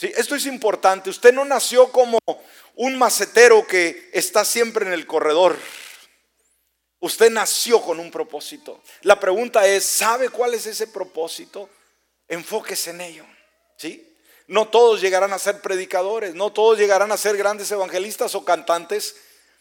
Sí, 0.00 0.10
esto 0.16 0.34
es 0.34 0.46
importante. 0.46 1.10
Usted 1.10 1.34
no 1.34 1.44
nació 1.44 1.92
como 1.92 2.18
un 2.74 2.96
macetero 2.96 3.66
que 3.66 4.08
está 4.14 4.46
siempre 4.46 4.86
en 4.86 4.94
el 4.94 5.06
corredor. 5.06 5.58
Usted 7.00 7.30
nació 7.30 7.82
con 7.82 8.00
un 8.00 8.10
propósito. 8.10 8.82
La 9.02 9.20
pregunta 9.20 9.66
es, 9.66 9.84
¿sabe 9.84 10.30
cuál 10.30 10.54
es 10.54 10.64
ese 10.64 10.86
propósito? 10.86 11.68
Enfóquese 12.28 12.90
en 12.90 13.02
ello. 13.02 13.26
¿Sí? 13.76 14.16
No 14.46 14.68
todos 14.68 15.02
llegarán 15.02 15.34
a 15.34 15.38
ser 15.38 15.60
predicadores, 15.60 16.34
no 16.34 16.50
todos 16.50 16.78
llegarán 16.78 17.12
a 17.12 17.18
ser 17.18 17.36
grandes 17.36 17.70
evangelistas 17.70 18.34
o 18.34 18.42
cantantes, 18.42 19.16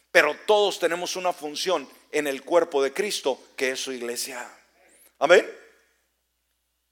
pero 0.10 0.38
todos 0.46 0.80
tenemos 0.80 1.18
una 1.18 1.34
función 1.34 1.86
en 2.14 2.28
el 2.28 2.44
cuerpo 2.44 2.82
de 2.82 2.94
Cristo, 2.94 3.38
que 3.58 3.72
es 3.72 3.82
su 3.82 3.92
iglesia. 3.92 4.50
Amén. 5.20 5.54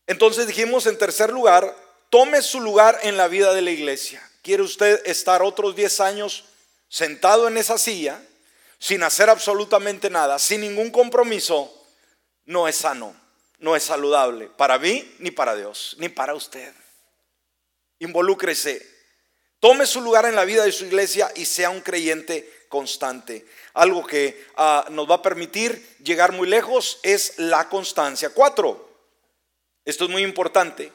Entonces 0.05 0.47
dijimos 0.47 0.85
en 0.85 0.97
tercer 0.97 1.31
lugar, 1.31 1.86
tome 2.09 2.41
su 2.41 2.59
lugar 2.61 2.99
en 3.03 3.17
la 3.17 3.27
vida 3.27 3.53
de 3.53 3.61
la 3.61 3.71
iglesia. 3.71 4.21
¿Quiere 4.41 4.63
usted 4.63 5.01
estar 5.05 5.41
otros 5.41 5.75
10 5.75 5.99
años 5.99 6.45
sentado 6.87 7.47
en 7.47 7.57
esa 7.57 7.77
silla 7.77 8.21
sin 8.79 9.03
hacer 9.03 9.29
absolutamente 9.29 10.09
nada, 10.09 10.39
sin 10.39 10.61
ningún 10.61 10.91
compromiso? 10.91 11.73
No 12.45 12.67
es 12.67 12.77
sano, 12.77 13.15
no 13.59 13.75
es 13.75 13.83
saludable 13.83 14.47
para 14.47 14.79
mí 14.79 15.15
ni 15.19 15.31
para 15.31 15.55
Dios, 15.55 15.95
ni 15.99 16.09
para 16.09 16.33
usted. 16.33 16.73
Involúcrese, 17.99 18.85
tome 19.59 19.85
su 19.85 20.01
lugar 20.01 20.25
en 20.25 20.35
la 20.35 20.45
vida 20.45 20.63
de 20.63 20.71
su 20.71 20.85
iglesia 20.85 21.31
y 21.35 21.45
sea 21.45 21.69
un 21.69 21.81
creyente 21.81 22.65
constante. 22.69 23.45
Algo 23.73 24.05
que 24.05 24.45
ah, 24.55 24.85
nos 24.91 25.09
va 25.09 25.15
a 25.15 25.21
permitir 25.21 25.97
llegar 26.03 26.31
muy 26.31 26.47
lejos 26.47 26.99
es 27.03 27.37
la 27.37 27.67
constancia. 27.67 28.29
Cuatro, 28.29 28.87
esto 29.83 30.05
es 30.05 30.09
muy 30.09 30.23
importante. 30.23 30.91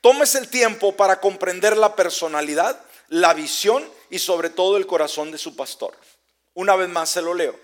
Tómese 0.00 0.38
el 0.38 0.48
tiempo 0.48 0.96
para 0.96 1.20
comprender 1.20 1.76
la 1.76 1.96
personalidad, 1.96 2.80
la 3.08 3.34
visión 3.34 3.88
y 4.10 4.18
sobre 4.18 4.50
todo 4.50 4.76
el 4.76 4.86
corazón 4.86 5.30
de 5.30 5.38
su 5.38 5.56
pastor. 5.56 5.94
Una 6.54 6.76
vez 6.76 6.88
más 6.88 7.10
se 7.10 7.22
lo 7.22 7.34
leo. 7.34 7.58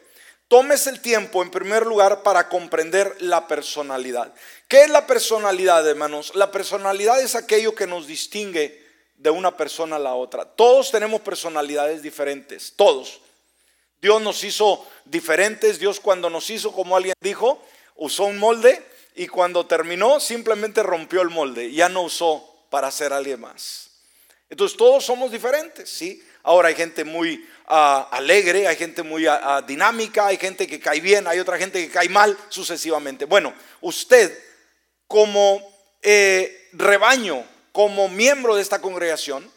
Tómese 0.49 0.91
el 0.91 1.01
tiempo 1.01 1.43
en 1.43 1.51
primer 1.51 1.87
lugar 1.87 2.23
para 2.23 2.49
comprender 2.49 3.17
la 3.21 3.49
personalidad. 3.49 4.35
¿Qué 4.69 4.83
es 4.83 4.91
la 4.91 5.07
personalidad, 5.07 5.89
hermanos? 5.89 6.35
La 6.35 6.51
personalidad 6.51 7.21
es 7.21 7.35
aquello 7.35 7.75
que 7.75 7.87
nos 7.87 8.07
distingue 8.07 8.83
de 9.17 9.31
una 9.31 9.57
persona 9.57 9.97
a 9.97 9.99
la 9.99 10.15
otra. 10.15 10.45
Todos 10.45 10.91
tenemos 10.91 11.23
personalidades 11.23 12.03
diferentes, 12.03 12.75
todos. 12.77 13.21
Dios 14.03 14.21
nos 14.21 14.43
hizo 14.43 14.85
diferentes. 15.05 15.79
Dios 15.79 16.01
cuando 16.01 16.29
nos 16.29 16.51
hizo, 16.51 16.73
como 16.73 16.97
alguien 16.97 17.15
dijo, 17.21 17.63
usó 17.97 18.25
un 18.25 18.39
molde 18.39 18.85
y 19.15 19.27
cuando 19.27 19.67
terminó 19.67 20.21
simplemente 20.21 20.83
rompió 20.83 21.23
el 21.23 21.31
molde. 21.31 21.73
Ya 21.73 21.89
no 21.89 22.03
usó 22.03 22.67
para 22.71 22.91
ser 22.91 23.13
alguien 23.13 23.41
más. 23.41 23.91
Entonces 24.49 24.77
todos 24.77 25.05
somos 25.05 25.31
diferentes, 25.31 25.89
¿sí? 25.89 26.23
Ahora 26.43 26.69
hay 26.69 26.75
gente 26.75 27.05
muy 27.05 27.47
ah, 27.67 28.09
alegre, 28.11 28.67
hay 28.67 28.77
gente 28.77 29.03
muy 29.03 29.27
ah, 29.27 29.63
dinámica, 29.67 30.27
hay 30.27 30.37
gente 30.37 30.67
que 30.67 30.81
cae 30.81 31.01
bien, 31.01 31.27
hay 31.27 31.39
otra 31.39 31.57
gente 31.57 31.83
que 31.85 31.93
cae 31.93 32.09
mal, 32.09 32.37
sucesivamente. 32.49 33.25
Bueno, 33.25 33.55
usted 33.81 34.37
como 35.07 35.63
eh, 36.03 36.69
rebaño, 36.73 37.45
como 37.71 38.09
miembro 38.09 38.57
de 38.57 38.63
esta 38.63 38.81
congregación, 38.81 39.51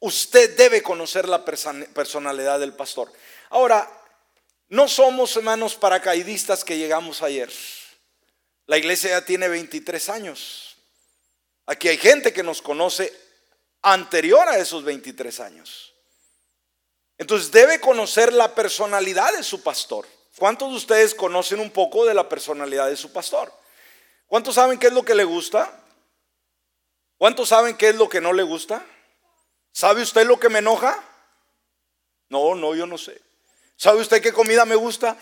usted 0.00 0.56
debe 0.56 0.82
conocer 0.82 1.28
la 1.28 1.44
personalidad 1.44 2.58
del 2.58 2.72
pastor. 2.72 3.12
Ahora, 3.50 3.88
no 4.68 4.88
somos 4.88 5.36
hermanos 5.36 5.74
paracaidistas 5.74 6.64
que 6.64 6.78
llegamos 6.78 7.22
ayer. 7.22 7.50
La 8.70 8.78
iglesia 8.78 9.10
ya 9.10 9.24
tiene 9.24 9.48
23 9.48 10.08
años. 10.10 10.76
Aquí 11.66 11.88
hay 11.88 11.96
gente 11.96 12.32
que 12.32 12.44
nos 12.44 12.62
conoce 12.62 13.12
anterior 13.82 14.48
a 14.48 14.58
esos 14.58 14.84
23 14.84 15.40
años. 15.40 15.92
Entonces 17.18 17.50
debe 17.50 17.80
conocer 17.80 18.32
la 18.32 18.54
personalidad 18.54 19.32
de 19.32 19.42
su 19.42 19.64
pastor. 19.64 20.06
¿Cuántos 20.38 20.70
de 20.70 20.76
ustedes 20.76 21.16
conocen 21.16 21.58
un 21.58 21.72
poco 21.72 22.06
de 22.06 22.14
la 22.14 22.28
personalidad 22.28 22.86
de 22.86 22.94
su 22.94 23.12
pastor? 23.12 23.52
¿Cuántos 24.28 24.54
saben 24.54 24.78
qué 24.78 24.86
es 24.86 24.92
lo 24.92 25.04
que 25.04 25.16
le 25.16 25.24
gusta? 25.24 25.76
¿Cuántos 27.18 27.48
saben 27.48 27.76
qué 27.76 27.88
es 27.88 27.96
lo 27.96 28.08
que 28.08 28.20
no 28.20 28.32
le 28.32 28.44
gusta? 28.44 28.86
¿Sabe 29.72 30.02
usted 30.02 30.24
lo 30.28 30.38
que 30.38 30.48
me 30.48 30.60
enoja? 30.60 30.96
No, 32.28 32.54
no, 32.54 32.76
yo 32.76 32.86
no 32.86 32.98
sé. 32.98 33.20
¿Sabe 33.74 34.00
usted 34.00 34.22
qué 34.22 34.32
comida 34.32 34.64
me 34.64 34.76
gusta? 34.76 35.16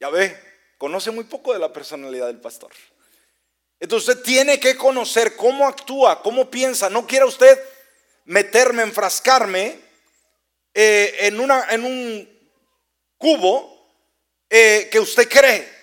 Ya 0.00 0.10
ve, 0.10 0.47
conoce 0.78 1.10
muy 1.10 1.24
poco 1.24 1.52
de 1.52 1.58
la 1.58 1.72
personalidad 1.72 2.28
del 2.28 2.40
pastor. 2.40 2.70
Entonces 3.80 4.08
usted 4.08 4.22
tiene 4.22 4.58
que 4.58 4.76
conocer 4.76 5.36
cómo 5.36 5.68
actúa, 5.68 6.22
cómo 6.22 6.50
piensa. 6.50 6.88
No 6.88 7.06
quiera 7.06 7.26
usted 7.26 7.60
meterme, 8.24 8.82
enfrascarme 8.82 9.78
eh, 10.74 11.16
en, 11.20 11.40
una, 11.40 11.66
en 11.70 11.84
un 11.84 12.38
cubo 13.16 13.92
eh, 14.48 14.88
que 14.90 15.00
usted 15.00 15.28
cree. 15.28 15.76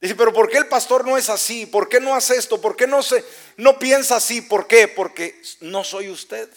Dice, 0.00 0.14
pero 0.14 0.32
¿por 0.32 0.48
qué 0.48 0.58
el 0.58 0.68
pastor 0.68 1.04
no 1.06 1.16
es 1.16 1.28
así? 1.28 1.66
¿Por 1.66 1.88
qué 1.88 2.00
no 2.00 2.14
hace 2.14 2.36
esto? 2.36 2.60
¿Por 2.60 2.76
qué 2.76 2.86
no, 2.86 3.02
se, 3.02 3.24
no 3.56 3.78
piensa 3.78 4.16
así? 4.16 4.40
¿Por 4.40 4.68
qué? 4.68 4.86
Porque 4.86 5.40
no 5.60 5.82
soy 5.82 6.08
usted. 6.08 6.48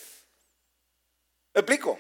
¿Me 1.53 1.61
explico? 1.61 1.99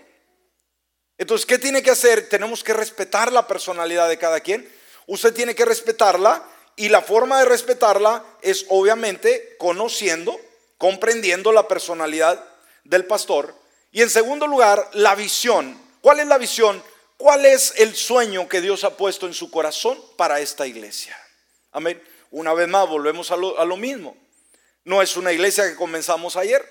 Entonces, 1.17 1.45
¿qué 1.45 1.57
tiene 1.57 1.81
que 1.81 1.89
hacer? 1.89 2.29
Tenemos 2.29 2.63
que 2.63 2.73
respetar 2.73 3.31
la 3.31 3.47
personalidad 3.47 4.07
de 4.07 4.17
cada 4.17 4.39
quien. 4.39 4.71
Usted 5.07 5.33
tiene 5.33 5.55
que 5.55 5.65
respetarla 5.65 6.43
y 6.75 6.89
la 6.89 7.01
forma 7.01 7.39
de 7.39 7.45
respetarla 7.45 8.23
es 8.41 8.65
obviamente 8.69 9.55
conociendo, 9.57 10.39
comprendiendo 10.77 11.51
la 11.51 11.67
personalidad 11.67 12.43
del 12.83 13.05
pastor. 13.05 13.53
Y 13.91 14.01
en 14.01 14.09
segundo 14.09 14.47
lugar, 14.47 14.89
la 14.93 15.15
visión. 15.15 15.79
¿Cuál 16.01 16.21
es 16.21 16.27
la 16.27 16.37
visión? 16.37 16.81
¿Cuál 17.17 17.45
es 17.45 17.73
el 17.77 17.95
sueño 17.95 18.47
que 18.47 18.61
Dios 18.61 18.83
ha 18.83 18.97
puesto 18.97 19.27
en 19.27 19.33
su 19.33 19.51
corazón 19.51 20.01
para 20.15 20.39
esta 20.39 20.65
iglesia? 20.65 21.15
Amén. 21.71 22.01
Una 22.31 22.53
vez 22.53 22.67
más, 22.67 22.87
volvemos 22.87 23.29
a 23.31 23.37
lo, 23.37 23.59
a 23.59 23.65
lo 23.65 23.77
mismo. 23.77 24.17
No 24.83 25.01
es 25.01 25.17
una 25.17 25.31
iglesia 25.31 25.69
que 25.69 25.75
comenzamos 25.75 26.35
ayer, 26.35 26.67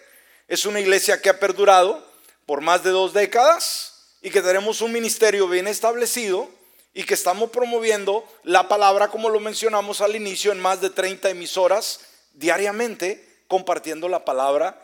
es 0.49 0.64
una 0.64 0.81
iglesia 0.81 1.23
que 1.23 1.29
ha 1.29 1.38
perdurado 1.38 2.05
por 2.47 2.61
más 2.61 2.83
de 2.83 2.90
dos 2.90 3.12
décadas 3.12 4.16
y 4.23 4.31
que 4.31 4.43
tenemos 4.43 4.81
un 4.81 4.90
ministerio 4.90 5.47
bien 5.47 5.69
establecido 5.69 6.51
y 6.92 7.05
que 7.05 7.14
estamos 7.14 7.50
promoviendo 7.50 8.24
la 8.42 8.68
palabra 8.68 9.09
como 9.09 9.29
lo 9.29 9.40
mencionamos 9.40 10.00
al 10.00 10.16
inicio 10.16 10.53
en 10.53 10.61
más 10.61 10.81
de 10.81 10.90
30 10.90 11.31
emisoras 11.31 12.00
diariamente 12.33 13.42
compartiendo 13.48 14.09
la 14.09 14.24
palabra. 14.24 14.83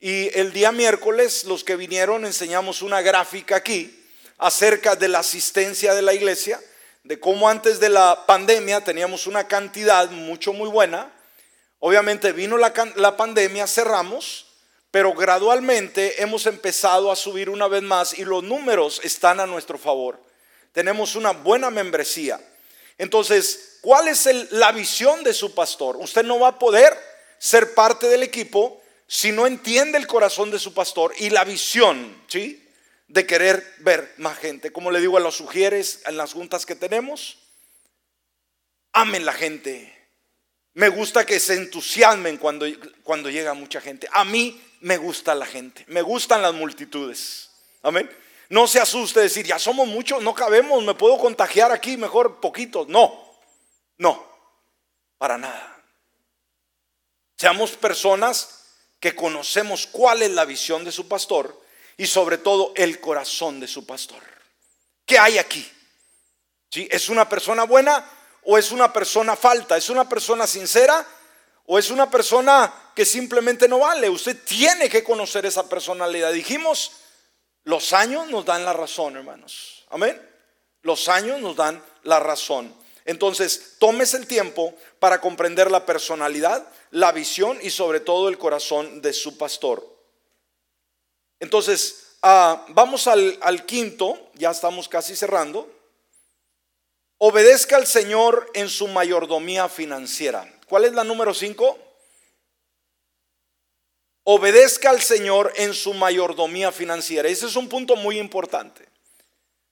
Y 0.00 0.36
el 0.38 0.52
día 0.52 0.70
miércoles 0.72 1.44
los 1.44 1.64
que 1.64 1.76
vinieron 1.76 2.24
enseñamos 2.24 2.82
una 2.82 3.00
gráfica 3.00 3.56
aquí 3.56 4.04
acerca 4.38 4.94
de 4.94 5.08
la 5.08 5.20
asistencia 5.20 5.94
de 5.94 6.02
la 6.02 6.14
iglesia, 6.14 6.60
de 7.02 7.18
cómo 7.18 7.48
antes 7.48 7.80
de 7.80 7.88
la 7.88 8.24
pandemia 8.26 8.84
teníamos 8.84 9.26
una 9.26 9.48
cantidad 9.48 10.10
mucho 10.10 10.52
muy 10.52 10.68
buena. 10.68 11.12
Obviamente 11.80 12.32
vino 12.32 12.56
la, 12.58 12.72
la 12.96 13.16
pandemia, 13.16 13.66
cerramos 13.66 14.48
pero 14.90 15.12
gradualmente 15.12 16.22
hemos 16.22 16.46
empezado 16.46 17.12
a 17.12 17.16
subir 17.16 17.50
una 17.50 17.68
vez 17.68 17.82
más 17.82 18.18
y 18.18 18.24
los 18.24 18.42
números 18.42 19.00
están 19.04 19.40
a 19.40 19.46
nuestro 19.46 19.78
favor. 19.78 20.18
Tenemos 20.78 21.16
una 21.16 21.32
buena 21.32 21.72
membresía. 21.72 22.40
Entonces, 22.98 23.78
¿cuál 23.80 24.06
es 24.06 24.28
la 24.52 24.70
visión 24.70 25.24
de 25.24 25.34
su 25.34 25.52
pastor? 25.52 25.96
Usted 25.96 26.22
no 26.22 26.38
va 26.38 26.50
a 26.50 26.58
poder 26.60 26.96
ser 27.36 27.74
parte 27.74 28.06
del 28.06 28.22
equipo 28.22 28.80
si 29.08 29.32
no 29.32 29.48
entiende 29.48 29.98
el 29.98 30.06
corazón 30.06 30.52
de 30.52 30.60
su 30.60 30.74
pastor 30.74 31.12
y 31.18 31.30
la 31.30 31.42
visión, 31.42 32.22
¿sí? 32.28 32.64
De 33.08 33.26
querer 33.26 33.74
ver 33.78 34.14
más 34.18 34.38
gente. 34.38 34.70
Como 34.70 34.92
le 34.92 35.00
digo 35.00 35.16
a 35.16 35.20
los 35.20 35.34
sugieres 35.34 36.02
en 36.06 36.16
las 36.16 36.32
juntas 36.32 36.64
que 36.64 36.76
tenemos, 36.76 37.38
amen 38.92 39.24
la 39.24 39.32
gente. 39.32 39.92
Me 40.74 40.90
gusta 40.90 41.26
que 41.26 41.40
se 41.40 41.54
entusiasmen 41.54 42.36
cuando, 42.36 42.66
cuando 43.02 43.30
llega 43.30 43.52
mucha 43.52 43.80
gente. 43.80 44.08
A 44.12 44.24
mí 44.24 44.62
me 44.82 44.96
gusta 44.96 45.34
la 45.34 45.46
gente, 45.46 45.84
me 45.88 46.02
gustan 46.02 46.40
las 46.40 46.54
multitudes. 46.54 47.50
Amén. 47.82 48.08
No 48.48 48.66
se 48.66 48.80
asuste 48.80 49.20
decir, 49.20 49.46
ya 49.46 49.58
somos 49.58 49.86
muchos, 49.86 50.22
no 50.22 50.34
cabemos, 50.34 50.82
me 50.82 50.94
puedo 50.94 51.18
contagiar 51.18 51.70
aquí, 51.70 51.96
mejor 51.96 52.40
poquitos. 52.40 52.88
No, 52.88 53.34
no, 53.98 54.24
para 55.18 55.36
nada. 55.36 55.82
Seamos 57.36 57.72
personas 57.72 58.64
que 59.00 59.14
conocemos 59.14 59.86
cuál 59.86 60.22
es 60.22 60.30
la 60.30 60.44
visión 60.44 60.84
de 60.84 60.92
su 60.92 61.06
pastor 61.06 61.62
y 61.96 62.06
sobre 62.06 62.38
todo 62.38 62.72
el 62.74 63.00
corazón 63.00 63.60
de 63.60 63.68
su 63.68 63.86
pastor. 63.86 64.22
¿Qué 65.04 65.18
hay 65.18 65.38
aquí? 65.38 65.70
¿Sí? 66.70 66.88
¿Es 66.90 67.08
una 67.08 67.28
persona 67.28 67.64
buena 67.64 68.04
o 68.44 68.58
es 68.58 68.72
una 68.72 68.92
persona 68.92 69.36
falta? 69.36 69.76
¿Es 69.76 69.88
una 69.88 70.08
persona 70.08 70.46
sincera 70.46 71.06
o 71.70 71.78
es 71.78 71.90
una 71.90 72.10
persona 72.10 72.72
que 72.94 73.04
simplemente 73.04 73.68
no 73.68 73.80
vale. 73.80 74.08
Usted 74.08 74.42
tiene 74.42 74.88
que 74.88 75.04
conocer 75.04 75.44
esa 75.44 75.68
personalidad. 75.68 76.32
Dijimos, 76.32 76.92
los 77.68 77.92
años 77.92 78.28
nos 78.30 78.46
dan 78.46 78.64
la 78.64 78.72
razón, 78.72 79.14
hermanos. 79.18 79.84
Amén. 79.90 80.18
Los 80.80 81.06
años 81.10 81.38
nos 81.38 81.54
dan 81.54 81.84
la 82.02 82.18
razón. 82.18 82.74
Entonces, 83.04 83.74
tómese 83.78 84.16
el 84.16 84.26
tiempo 84.26 84.74
para 84.98 85.20
comprender 85.20 85.70
la 85.70 85.84
personalidad, 85.84 86.66
la 86.92 87.12
visión 87.12 87.58
y 87.60 87.68
sobre 87.68 88.00
todo 88.00 88.30
el 88.30 88.38
corazón 88.38 89.02
de 89.02 89.12
su 89.12 89.36
pastor. 89.36 89.86
Entonces, 91.40 92.16
ah, 92.22 92.64
vamos 92.68 93.06
al, 93.06 93.36
al 93.42 93.66
quinto, 93.66 94.30
ya 94.32 94.50
estamos 94.50 94.88
casi 94.88 95.14
cerrando. 95.14 95.70
Obedezca 97.18 97.76
al 97.76 97.86
Señor 97.86 98.50
en 98.54 98.70
su 98.70 98.88
mayordomía 98.88 99.68
financiera. 99.68 100.50
¿Cuál 100.66 100.86
es 100.86 100.94
la 100.94 101.04
número 101.04 101.34
5? 101.34 101.87
Obedezca 104.30 104.90
al 104.90 105.00
Señor 105.00 105.54
en 105.56 105.72
su 105.72 105.94
mayordomía 105.94 106.70
financiera. 106.70 107.30
Ese 107.30 107.46
es 107.46 107.56
un 107.56 107.66
punto 107.66 107.96
muy 107.96 108.18
importante. 108.18 108.86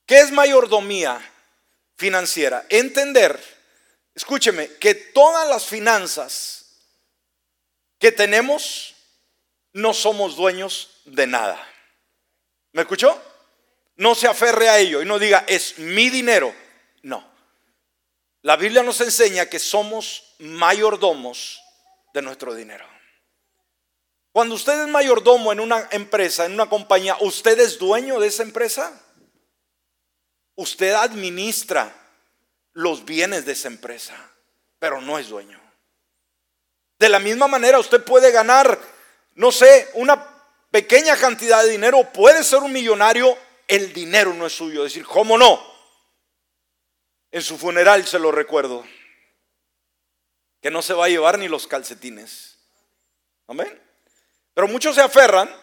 ¿Qué 0.07 0.19
es 0.19 0.33
mayordomía 0.33 1.21
financiera? 1.99 2.65
Entender, 2.71 3.39
escúcheme, 4.15 4.69
que 4.77 4.95
todas 4.95 5.47
las 5.47 5.67
finanzas 5.67 6.71
que 7.99 8.13
tenemos, 8.13 8.95
no 9.75 9.93
somos 9.93 10.37
dueños 10.37 11.03
de 11.05 11.27
nada. 11.27 11.63
¿Me 12.73 12.81
escuchó? 12.81 13.23
No 13.97 14.15
se 14.15 14.27
aferre 14.27 14.71
a 14.71 14.79
ello 14.79 15.03
y 15.03 15.05
no 15.05 15.19
diga, 15.19 15.45
es 15.47 15.79
mi 15.81 16.09
dinero. 16.09 16.55
No. 17.03 17.31
La 18.41 18.57
Biblia 18.57 18.83
nos 18.83 19.03
enseña 19.03 19.51
que 19.51 19.59
somos 19.59 20.35
mayordomos 20.39 21.61
de 22.15 22.23
nuestro 22.23 22.55
dinero. 22.55 22.96
Cuando 24.37 24.55
usted 24.55 24.83
es 24.83 24.89
mayordomo 24.89 25.51
en 25.51 25.61
una 25.61 25.89
empresa, 25.93 26.45
en 26.45 26.53
una 26.53 26.69
compañía, 26.69 27.17
¿usted 27.21 27.59
es 27.59 27.79
dueño 27.79 28.21
de 28.21 28.27
esa 28.27 28.43
empresa? 28.43 28.93
Usted 30.57 30.93
administra 30.93 31.91
los 32.75 33.07
bienes 33.07 33.47
de 33.47 33.53
esa 33.53 33.69
empresa, 33.69 34.15
pero 34.79 35.01
no 35.01 35.19
es 35.19 35.31
dueño. 35.31 35.59
De 36.99 37.09
la 37.09 37.19
misma 37.19 37.49
manera, 37.49 37.79
usted 37.79 38.05
puede 38.05 38.31
ganar, 38.31 38.79
no 39.37 39.51
sé, 39.51 39.89
una 39.95 40.23
pequeña 40.71 41.17
cantidad 41.17 41.63
de 41.63 41.71
dinero, 41.71 42.13
puede 42.13 42.45
ser 42.45 42.59
un 42.59 42.75
millonario, 42.75 43.39
el 43.67 43.95
dinero 43.95 44.35
no 44.35 44.45
es 44.45 44.53
suyo. 44.53 44.85
Decir, 44.85 45.07
¿cómo 45.07 45.39
no? 45.39 45.59
En 47.31 47.41
su 47.41 47.57
funeral 47.57 48.07
se 48.07 48.19
lo 48.19 48.31
recuerdo, 48.33 48.85
que 50.61 50.71
no 50.71 50.83
se 50.83 50.93
va 50.93 51.07
a 51.07 51.09
llevar 51.09 51.39
ni 51.39 51.49
los 51.49 51.67
calcetines. 51.67 52.59
Amén. 53.47 53.86
Pero 54.57 54.69
muchos 54.69 54.95
se 54.95 55.03
aferran 55.03 55.55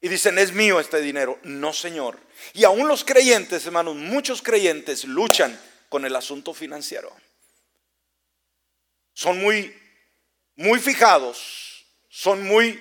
y 0.00 0.08
dicen, 0.08 0.38
es 0.38 0.52
mío 0.52 0.78
este 0.78 1.00
dinero. 1.00 1.40
No, 1.42 1.72
Señor. 1.72 2.16
Y 2.52 2.62
aún 2.62 2.86
los 2.86 3.04
creyentes, 3.04 3.66
hermanos, 3.66 3.96
muchos 3.96 4.40
creyentes 4.40 5.02
luchan 5.02 5.60
con 5.88 6.04
el 6.04 6.14
asunto 6.14 6.54
financiero. 6.54 7.12
Son 9.14 9.36
muy, 9.40 9.76
muy 10.54 10.78
fijados, 10.78 11.84
son 12.08 12.44
muy 12.44 12.80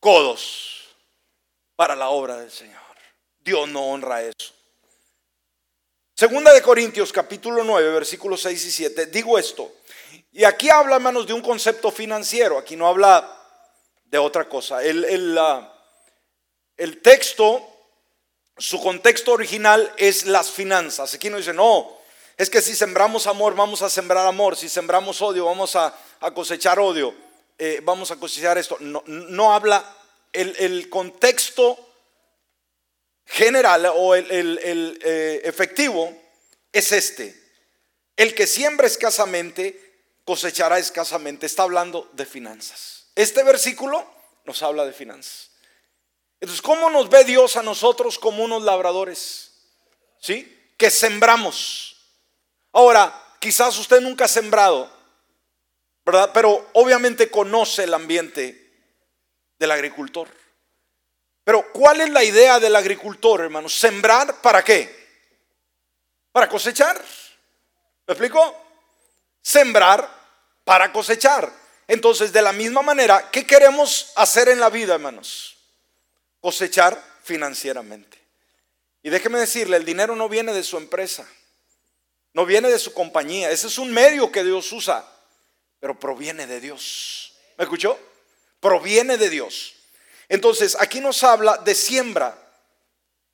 codos 0.00 0.88
para 1.76 1.94
la 1.94 2.08
obra 2.08 2.38
del 2.38 2.50
Señor. 2.50 2.80
Dios 3.38 3.68
no 3.68 3.84
honra 3.84 4.24
eso. 4.24 4.52
Segunda 6.16 6.52
de 6.52 6.60
Corintios 6.60 7.12
capítulo 7.12 7.62
9, 7.62 7.92
versículos 7.92 8.42
6 8.42 8.64
y 8.64 8.70
7. 8.72 9.06
Digo 9.06 9.38
esto. 9.38 9.76
Y 10.32 10.42
aquí 10.42 10.68
habla, 10.68 10.96
hermanos, 10.96 11.24
de 11.28 11.34
un 11.34 11.40
concepto 11.40 11.92
financiero. 11.92 12.58
Aquí 12.58 12.74
no 12.74 12.88
habla 12.88 13.36
de 14.10 14.18
otra 14.18 14.48
cosa. 14.48 14.82
El, 14.82 15.04
el, 16.76 17.02
texto, 17.02 17.66
su 18.58 18.80
contexto 18.80 19.32
original 19.32 19.92
es 19.96 20.26
las 20.26 20.50
finanzas. 20.50 21.14
Aquí 21.14 21.30
no 21.30 21.36
dice, 21.36 21.52
no, 21.52 21.96
es 22.36 22.50
que 22.50 22.60
si 22.60 22.74
sembramos 22.74 23.26
amor, 23.26 23.54
vamos 23.54 23.82
a 23.82 23.90
sembrar 23.90 24.26
amor. 24.26 24.56
Si 24.56 24.68
sembramos 24.68 25.22
odio, 25.22 25.44
vamos 25.44 25.76
a, 25.76 25.94
cosechar 26.34 26.78
odio. 26.78 27.14
Eh, 27.58 27.80
vamos 27.82 28.10
a 28.10 28.16
cosechar 28.16 28.58
esto. 28.58 28.76
No, 28.80 29.02
no 29.06 29.52
habla, 29.52 29.96
el, 30.32 30.56
el, 30.58 30.88
contexto 30.88 31.78
general 33.26 33.92
o 33.94 34.14
el, 34.14 34.30
el 34.30 34.98
eh, 35.04 35.42
efectivo 35.44 36.12
es 36.72 36.90
este. 36.92 37.38
El 38.16 38.34
que 38.34 38.46
siembra 38.46 38.86
escasamente, 38.86 39.78
cosechará 40.24 40.78
escasamente. 40.78 41.46
Está 41.46 41.62
hablando 41.62 42.08
de 42.12 42.26
finanzas. 42.26 42.99
Este 43.14 43.42
versículo 43.42 44.04
nos 44.44 44.62
habla 44.62 44.84
de 44.84 44.92
finanzas. 44.92 45.50
Entonces, 46.40 46.62
¿cómo 46.62 46.88
nos 46.88 47.10
ve 47.10 47.24
Dios 47.24 47.56
a 47.56 47.62
nosotros 47.62 48.18
como 48.18 48.44
unos 48.44 48.62
labradores? 48.62 49.52
¿Sí? 50.18 50.72
Que 50.76 50.90
sembramos. 50.90 51.96
Ahora, 52.72 53.12
quizás 53.38 53.76
usted 53.78 54.00
nunca 54.00 54.24
ha 54.24 54.28
sembrado, 54.28 54.90
¿verdad? 56.04 56.30
Pero 56.32 56.70
obviamente 56.74 57.30
conoce 57.30 57.84
el 57.84 57.94
ambiente 57.94 58.70
del 59.58 59.70
agricultor. 59.70 60.28
Pero 61.44 61.72
¿cuál 61.72 62.00
es 62.00 62.10
la 62.10 62.24
idea 62.24 62.58
del 62.60 62.76
agricultor, 62.76 63.40
hermano? 63.40 63.68
Sembrar 63.68 64.40
para 64.40 64.62
qué? 64.62 64.98
Para 66.32 66.48
cosechar. 66.48 66.96
¿Me 68.06 68.14
explico? 68.14 68.56
Sembrar 69.42 70.08
para 70.64 70.92
cosechar. 70.92 71.50
Entonces, 71.90 72.32
de 72.32 72.40
la 72.40 72.52
misma 72.52 72.82
manera, 72.82 73.32
¿qué 73.32 73.44
queremos 73.44 74.12
hacer 74.14 74.48
en 74.48 74.60
la 74.60 74.70
vida, 74.70 74.94
hermanos? 74.94 75.56
Cosechar 76.40 76.96
financieramente. 77.24 78.16
Y 79.02 79.10
déjeme 79.10 79.40
decirle, 79.40 79.76
el 79.76 79.84
dinero 79.84 80.14
no 80.14 80.28
viene 80.28 80.52
de 80.52 80.62
su 80.62 80.76
empresa, 80.76 81.28
no 82.32 82.46
viene 82.46 82.68
de 82.68 82.78
su 82.78 82.94
compañía, 82.94 83.50
ese 83.50 83.66
es 83.66 83.76
un 83.76 83.90
medio 83.90 84.30
que 84.30 84.44
Dios 84.44 84.70
usa, 84.70 85.04
pero 85.80 85.98
proviene 85.98 86.46
de 86.46 86.60
Dios. 86.60 87.34
¿Me 87.58 87.64
escuchó? 87.64 87.98
Proviene 88.60 89.16
de 89.16 89.28
Dios. 89.28 89.74
Entonces, 90.28 90.76
aquí 90.78 91.00
nos 91.00 91.24
habla 91.24 91.56
de 91.56 91.74
siembra. 91.74 92.38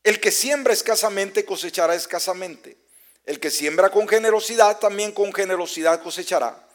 El 0.03 0.19
que 0.19 0.31
siembra 0.31 0.73
escasamente 0.73 1.45
cosechará 1.45 1.95
escasamente. 1.95 2.79
El 3.27 3.39
que 3.39 3.51
siembra 3.51 3.91
con 3.91 4.09
generosidad 4.09 4.79
también 4.79 5.13
con 5.13 5.31
generosidad 5.35 6.03
cosechará. 6.03 6.67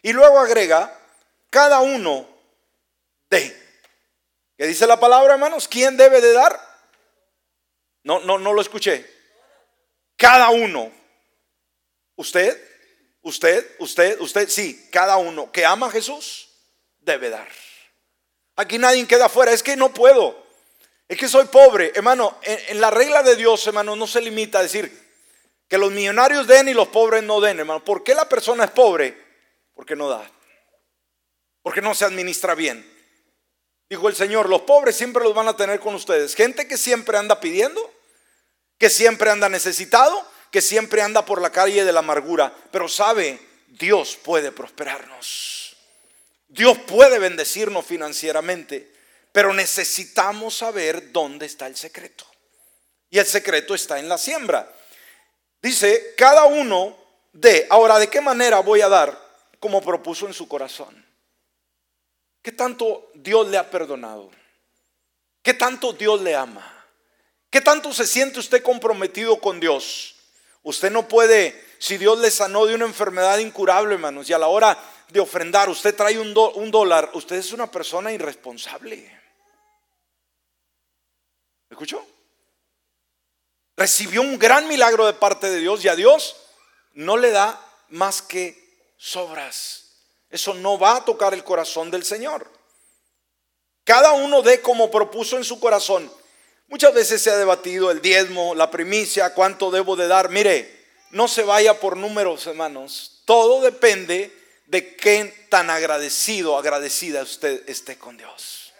Y 0.00 0.12
luego 0.12 0.38
agrega, 0.38 1.00
cada 1.54 1.82
uno 1.82 2.26
de. 3.30 3.56
¿Qué 4.58 4.66
dice 4.66 4.88
la 4.88 4.98
palabra, 4.98 5.34
hermanos? 5.34 5.68
¿Quién 5.68 5.96
debe 5.96 6.20
de 6.20 6.32
dar? 6.32 6.60
No, 8.02 8.18
no, 8.18 8.40
no 8.40 8.52
lo 8.52 8.60
escuché. 8.60 9.08
Cada 10.16 10.50
uno. 10.50 10.90
Usted, 12.16 12.60
usted, 13.22 13.76
usted, 13.78 14.20
usted, 14.20 14.48
sí, 14.48 14.88
cada 14.90 15.16
uno 15.16 15.52
que 15.52 15.64
ama 15.64 15.86
a 15.86 15.90
Jesús 15.90 16.48
debe 16.98 17.30
dar. 17.30 17.48
Aquí 18.56 18.76
nadie 18.76 19.06
queda 19.06 19.26
afuera, 19.26 19.52
es 19.52 19.62
que 19.62 19.76
no 19.76 19.94
puedo. 19.94 20.44
Es 21.06 21.16
que 21.16 21.28
soy 21.28 21.46
pobre, 21.46 21.92
hermano. 21.94 22.36
En, 22.42 22.58
en, 22.66 22.80
la 22.80 22.90
regla 22.90 23.22
de 23.22 23.36
Dios, 23.36 23.64
hermano, 23.64 23.94
no 23.94 24.08
se 24.08 24.20
limita 24.20 24.58
a 24.58 24.62
decir 24.62 24.90
que 25.68 25.78
los 25.78 25.92
millonarios 25.92 26.48
den 26.48 26.68
y 26.68 26.74
los 26.74 26.88
pobres 26.88 27.22
no 27.22 27.40
den, 27.40 27.60
hermano. 27.60 27.84
¿Por 27.84 28.02
qué 28.02 28.12
la 28.12 28.28
persona 28.28 28.64
es 28.64 28.72
pobre? 28.72 29.16
Porque 29.72 29.94
no 29.94 30.08
da 30.08 30.33
porque 31.64 31.80
no 31.80 31.94
se 31.94 32.04
administra 32.04 32.54
bien. 32.54 32.86
Dijo 33.88 34.06
el 34.08 34.14
Señor, 34.14 34.50
los 34.50 34.62
pobres 34.62 34.96
siempre 34.96 35.24
los 35.24 35.34
van 35.34 35.48
a 35.48 35.56
tener 35.56 35.80
con 35.80 35.94
ustedes. 35.94 36.34
Gente 36.34 36.68
que 36.68 36.76
siempre 36.76 37.16
anda 37.16 37.40
pidiendo, 37.40 37.90
que 38.76 38.90
siempre 38.90 39.30
anda 39.30 39.48
necesitado, 39.48 40.28
que 40.50 40.60
siempre 40.60 41.00
anda 41.00 41.24
por 41.24 41.40
la 41.40 41.50
calle 41.50 41.86
de 41.86 41.92
la 41.92 42.00
amargura. 42.00 42.54
Pero 42.70 42.86
sabe, 42.86 43.38
Dios 43.66 44.18
puede 44.22 44.52
prosperarnos. 44.52 45.74
Dios 46.48 46.76
puede 46.80 47.18
bendecirnos 47.18 47.86
financieramente. 47.86 48.92
Pero 49.32 49.54
necesitamos 49.54 50.58
saber 50.58 51.12
dónde 51.12 51.46
está 51.46 51.66
el 51.66 51.76
secreto. 51.76 52.26
Y 53.08 53.18
el 53.18 53.26
secreto 53.26 53.74
está 53.74 53.98
en 53.98 54.10
la 54.10 54.18
siembra. 54.18 54.70
Dice, 55.62 56.12
cada 56.14 56.44
uno 56.44 56.94
de, 57.32 57.66
ahora, 57.70 57.98
¿de 57.98 58.08
qué 58.08 58.20
manera 58.20 58.60
voy 58.60 58.82
a 58.82 58.90
dar? 58.90 59.18
Como 59.58 59.80
propuso 59.80 60.26
en 60.26 60.34
su 60.34 60.46
corazón. 60.46 61.03
¿Qué 62.44 62.52
tanto 62.52 63.10
Dios 63.14 63.48
le 63.48 63.56
ha 63.56 63.70
perdonado? 63.70 64.30
¿Qué 65.42 65.54
tanto 65.54 65.94
Dios 65.94 66.20
le 66.20 66.34
ama? 66.36 66.86
¿Qué 67.48 67.62
tanto 67.62 67.90
se 67.94 68.06
siente 68.06 68.38
usted 68.38 68.62
comprometido 68.62 69.40
con 69.40 69.58
Dios? 69.58 70.16
Usted 70.62 70.92
no 70.92 71.08
puede, 71.08 71.58
si 71.78 71.96
Dios 71.96 72.18
le 72.18 72.30
sanó 72.30 72.66
de 72.66 72.74
una 72.74 72.84
enfermedad 72.84 73.38
incurable, 73.38 73.94
hermanos, 73.94 74.28
y 74.28 74.34
a 74.34 74.38
la 74.38 74.48
hora 74.48 74.78
de 75.08 75.20
ofrendar 75.20 75.70
usted 75.70 75.96
trae 75.96 76.18
un, 76.18 76.34
dólar, 76.70 77.10
usted 77.14 77.36
es 77.36 77.50
una 77.52 77.70
persona 77.70 78.12
irresponsable. 78.12 78.98
¿Me 81.70 81.74
escuchó? 81.74 82.06
Recibió 83.74 84.20
un 84.20 84.38
gran 84.38 84.68
milagro 84.68 85.06
de 85.06 85.14
parte 85.14 85.48
de 85.48 85.60
Dios 85.60 85.82
y 85.82 85.88
a 85.88 85.96
Dios 85.96 86.36
no 86.92 87.16
le 87.16 87.30
da 87.30 87.58
más 87.88 88.20
que 88.20 88.92
sobras. 88.98 89.83
Eso 90.34 90.52
no 90.52 90.76
va 90.76 90.96
a 90.96 91.04
tocar 91.04 91.32
el 91.32 91.44
corazón 91.44 91.92
del 91.92 92.04
Señor. 92.04 92.50
Cada 93.84 94.10
uno 94.14 94.42
dé 94.42 94.60
como 94.60 94.90
propuso 94.90 95.36
en 95.36 95.44
su 95.44 95.60
corazón. 95.60 96.10
Muchas 96.66 96.92
veces 96.92 97.22
se 97.22 97.30
ha 97.30 97.36
debatido 97.36 97.92
el 97.92 98.02
diezmo, 98.02 98.52
la 98.56 98.68
primicia, 98.68 99.32
cuánto 99.32 99.70
debo 99.70 99.94
de 99.94 100.08
dar. 100.08 100.30
Mire, 100.30 100.86
no 101.12 101.28
se 101.28 101.44
vaya 101.44 101.78
por 101.78 101.96
números, 101.96 102.48
hermanos. 102.48 103.22
Todo 103.26 103.62
depende 103.62 104.36
de 104.66 104.96
qué 104.96 105.46
tan 105.50 105.70
agradecido, 105.70 106.58
agradecida 106.58 107.22
usted 107.22 107.62
esté 107.68 107.96
con 107.96 108.16
Dios. 108.16 108.72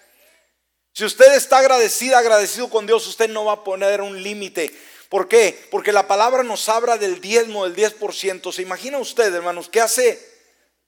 Si 0.92 1.04
usted 1.04 1.36
está 1.36 1.58
agradecida, 1.58 2.18
agradecido 2.18 2.68
con 2.68 2.84
Dios, 2.84 3.06
usted 3.06 3.30
no 3.30 3.44
va 3.44 3.52
a 3.52 3.62
poner 3.62 4.00
un 4.00 4.20
límite. 4.20 4.76
¿Por 5.08 5.28
qué? 5.28 5.68
Porque 5.70 5.92
la 5.92 6.08
palabra 6.08 6.42
nos 6.42 6.68
habla 6.68 6.98
del 6.98 7.20
diezmo, 7.20 7.68
del 7.68 7.76
10%. 7.76 8.52
¿Se 8.52 8.62
imagina 8.62 8.98
usted, 8.98 9.32
hermanos, 9.32 9.68
qué 9.68 9.80
hace 9.80 10.33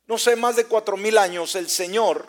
no 0.07 0.18
sé, 0.18 0.36
más 0.36 0.57
de 0.57 0.66
cuatro 0.66 0.96
mil 0.96 1.18
años, 1.18 1.54
el 1.54 1.68
Señor 1.68 2.28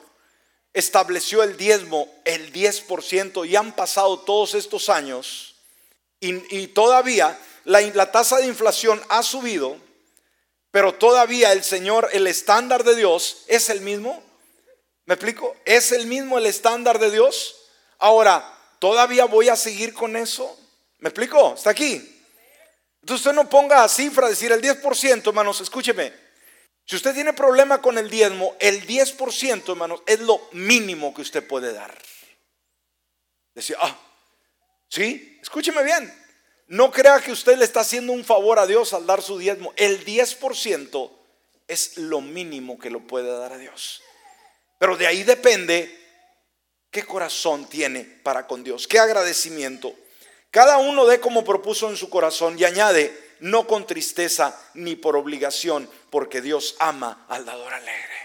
estableció 0.74 1.44
el 1.44 1.58
diezmo, 1.58 2.08
el 2.26 2.54
10%, 2.54 3.48
y 3.48 3.56
han 3.56 3.76
pasado 3.76 4.20
todos 4.20 4.54
estos 4.54 4.90
años, 4.90 5.56
y, 6.20 6.68
todavía 6.68 7.40
la, 7.64 8.12
tasa 8.12 8.38
de 8.38 8.48
inflación 8.48 9.02
ha 9.10 9.22
subido, 9.24 9.78
pero 10.72 10.96
todavía 10.96 11.52
el 11.52 11.64
Señor, 11.64 12.10
el 12.14 12.28
estándar 12.28 12.84
de 12.84 12.96
Dios 12.96 13.44
es 13.48 13.70
el 13.70 13.82
mismo 13.82 14.24
¿Me 15.08 15.14
explico? 15.14 15.56
¿Es 15.64 15.94
el 15.94 16.06
mismo 16.06 16.38
el 16.38 16.46
estándar 16.46 17.00
de 17.00 17.10
Dios? 17.10 17.56
Ahora, 17.98 18.44
¿todavía 18.78 19.24
voy 19.24 19.48
a 19.48 19.56
seguir 19.56 19.94
con 19.94 20.18
eso? 20.18 20.60
¿Me 21.00 21.08
explico? 21.08 21.54
¿Está 21.56 21.70
aquí? 21.70 21.94
Entonces 23.02 23.26
usted 23.26 23.32
no 23.32 23.50
ponga 23.50 23.86
a 23.86 23.88
cifra, 23.88 24.28
decir 24.28 24.52
el 24.52 24.62
10%, 24.62 25.26
hermanos, 25.26 25.62
escúcheme. 25.62 26.12
Si 26.88 26.96
usted 26.96 27.14
tiene 27.14 27.34
problema 27.34 27.82
con 27.82 27.98
el 27.98 28.10
diezmo, 28.10 28.56
el 28.60 28.88
10%, 28.88 29.70
hermanos, 29.70 30.02
es 30.06 30.22
lo 30.22 30.40
mínimo 30.54 31.14
que 31.14 31.22
usted 31.22 31.46
puede 31.46 31.74
dar. 31.74 31.94
Decía, 33.54 33.76
ah, 33.82 34.00
sí, 34.88 35.38
escúcheme 35.42 35.84
bien. 35.84 36.14
No 36.68 36.90
crea 36.90 37.20
que 37.20 37.34
usted 37.34 37.58
le 37.58 37.66
está 37.66 37.82
haciendo 37.82 38.14
un 38.14 38.24
favor 38.24 38.58
a 38.58 38.66
Dios 38.66 38.94
al 38.94 39.06
dar 39.06 39.22
su 39.22 39.38
diezmo. 39.38 39.74
El 39.76 40.06
10% 40.06 41.12
es 41.68 41.98
lo 41.98 42.22
mínimo 42.22 42.80
que 42.80 42.90
lo 42.90 43.02
puede 43.02 43.38
dar 43.38 43.52
a 43.52 43.58
Dios. 43.58 44.02
Pero 44.80 44.96
de 44.96 45.08
ahí 45.08 45.24
depende 45.24 45.94
qué 46.90 47.04
corazón 47.04 47.68
tiene 47.68 48.06
para 48.24 48.48
con 48.48 48.64
Dios, 48.64 48.88
qué 48.88 48.98
agradecimiento. 48.98 49.94
Cada 50.52 50.78
uno 50.78 51.06
dé 51.06 51.20
como 51.20 51.44
propuso 51.44 51.90
en 51.90 51.98
su 51.98 52.10
corazón 52.10 52.58
y 52.58 52.64
añade, 52.64 53.27
no 53.40 53.68
con 53.68 53.86
tristeza 53.86 54.60
ni 54.74 54.96
por 54.96 55.16
obligación, 55.16 55.90
porque 56.10 56.42
Dios 56.42 56.76
ama 56.80 57.26
al 57.30 57.46
dador 57.46 57.74
alegre. 57.74 58.16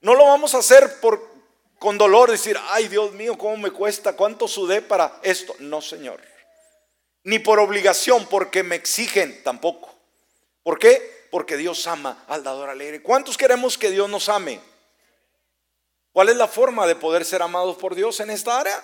No 0.00 0.14
lo 0.14 0.26
vamos 0.26 0.54
a 0.54 0.58
hacer 0.58 1.00
por 1.00 1.36
con 1.78 1.98
dolor 1.98 2.30
decir, 2.30 2.58
ay 2.70 2.88
Dios 2.88 3.12
mío, 3.12 3.36
cómo 3.36 3.56
me 3.58 3.70
cuesta, 3.70 4.16
cuánto 4.16 4.48
sudé 4.48 4.80
para 4.80 5.20
esto. 5.22 5.54
No, 5.58 5.82
Señor 5.82 6.20
ni 7.26 7.40
por 7.40 7.58
obligación, 7.58 8.24
porque 8.26 8.62
me 8.62 8.76
exigen 8.76 9.42
tampoco. 9.42 9.92
¿Por 10.62 10.78
qué? 10.78 11.26
Porque 11.32 11.56
Dios 11.56 11.84
ama 11.88 12.24
al 12.28 12.44
dador 12.44 12.70
alegre. 12.70 13.02
¿Cuántos 13.02 13.36
queremos 13.36 13.76
que 13.76 13.90
Dios 13.90 14.08
nos 14.08 14.28
ame? 14.28 14.60
¿Cuál 16.12 16.28
es 16.28 16.36
la 16.36 16.46
forma 16.46 16.86
de 16.86 16.94
poder 16.94 17.24
ser 17.24 17.42
amados 17.42 17.78
por 17.78 17.96
Dios 17.96 18.20
en 18.20 18.30
esta 18.30 18.60
área? 18.60 18.80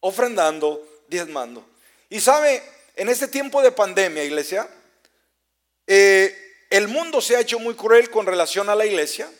Ofrendando, 0.00 0.84
diezmando. 1.06 1.64
Y 2.10 2.20
sabe, 2.20 2.60
en 2.98 3.08
este 3.08 3.28
tiempo 3.28 3.62
de 3.62 3.70
pandemia, 3.70 4.24
iglesia, 4.24 4.68
eh, 5.86 6.36
el 6.68 6.88
mundo 6.88 7.20
se 7.20 7.36
ha 7.36 7.40
hecho 7.40 7.60
muy 7.60 7.74
cruel 7.74 8.10
con 8.10 8.26
relación 8.26 8.68
a 8.68 8.74
la 8.74 8.86
iglesia, 8.86 9.30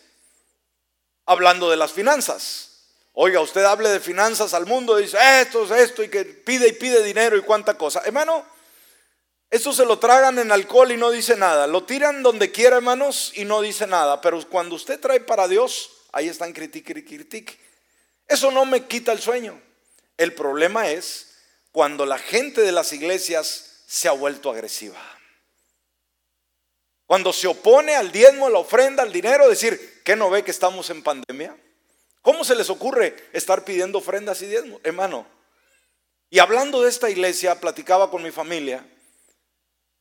hablando 1.26 1.68
de 1.68 1.76
las 1.76 1.92
finanzas. 1.92 2.94
Oiga, 3.14 3.40
usted 3.40 3.64
hable 3.64 3.88
de 3.88 3.98
finanzas 3.98 4.54
al 4.54 4.64
mundo, 4.64 4.94
dice 4.94 5.18
esto 5.40 5.64
es 5.64 5.72
esto 5.72 6.04
y 6.04 6.08
que 6.08 6.24
pide 6.24 6.68
y 6.68 6.72
pide 6.72 7.02
dinero 7.02 7.36
y 7.36 7.42
cuánta 7.42 7.76
cosa. 7.76 8.00
Hermano, 8.04 8.46
esto 9.50 9.72
se 9.72 9.84
lo 9.84 9.98
tragan 9.98 10.38
en 10.38 10.52
alcohol 10.52 10.92
y 10.92 10.96
no 10.96 11.10
dice 11.10 11.34
nada. 11.36 11.66
Lo 11.66 11.82
tiran 11.82 12.22
donde 12.22 12.52
quiera, 12.52 12.76
hermanos, 12.76 13.32
y 13.34 13.44
no 13.44 13.60
dice 13.60 13.88
nada. 13.88 14.20
Pero 14.20 14.40
cuando 14.48 14.76
usted 14.76 15.00
trae 15.00 15.18
para 15.18 15.48
Dios, 15.48 15.90
ahí 16.12 16.28
están 16.28 16.52
critique 16.52 17.04
critique. 17.04 17.58
Eso 18.28 18.52
no 18.52 18.64
me 18.64 18.86
quita 18.86 19.10
el 19.10 19.18
sueño. 19.18 19.60
El 20.16 20.32
problema 20.32 20.88
es 20.90 21.27
cuando 21.78 22.04
la 22.06 22.18
gente 22.18 22.62
de 22.62 22.72
las 22.72 22.92
iglesias 22.92 23.84
se 23.86 24.08
ha 24.08 24.10
vuelto 24.10 24.50
agresiva. 24.50 25.00
Cuando 27.06 27.32
se 27.32 27.46
opone 27.46 27.94
al 27.94 28.10
diezmo, 28.10 28.48
a 28.48 28.50
la 28.50 28.58
ofrenda, 28.58 29.04
al 29.04 29.12
dinero, 29.12 29.48
decir, 29.48 30.02
¿qué 30.04 30.16
no 30.16 30.28
ve 30.28 30.42
que 30.42 30.50
estamos 30.50 30.90
en 30.90 31.04
pandemia? 31.04 31.56
¿Cómo 32.20 32.42
se 32.42 32.56
les 32.56 32.68
ocurre 32.68 33.14
estar 33.32 33.64
pidiendo 33.64 33.98
ofrendas 33.98 34.42
y 34.42 34.46
diezmos, 34.46 34.80
hermano? 34.82 35.24
Y 36.30 36.40
hablando 36.40 36.82
de 36.82 36.88
esta 36.88 37.10
iglesia, 37.10 37.60
platicaba 37.60 38.10
con 38.10 38.24
mi 38.24 38.32
familia. 38.32 38.84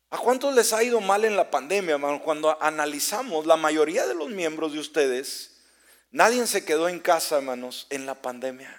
¿A 0.10 0.18
cuántos 0.18 0.56
les 0.56 0.74
ha 0.74 0.82
ido 0.82 1.00
mal 1.00 1.26
en 1.26 1.36
la 1.36 1.52
pandemia, 1.52 1.94
hermano? 1.94 2.24
Cuando 2.24 2.60
analizamos, 2.60 3.46
la 3.46 3.56
mayoría 3.56 4.08
de 4.08 4.16
los 4.16 4.30
miembros 4.30 4.74
de 4.74 4.80
ustedes, 4.80 5.62
nadie 6.10 6.48
se 6.48 6.66
quedó 6.66 6.90
en 6.90 7.00
casa, 7.00 7.38
hermanos, 7.38 7.86
en 7.92 8.08
la 8.08 8.16
pandemia. 8.16 8.76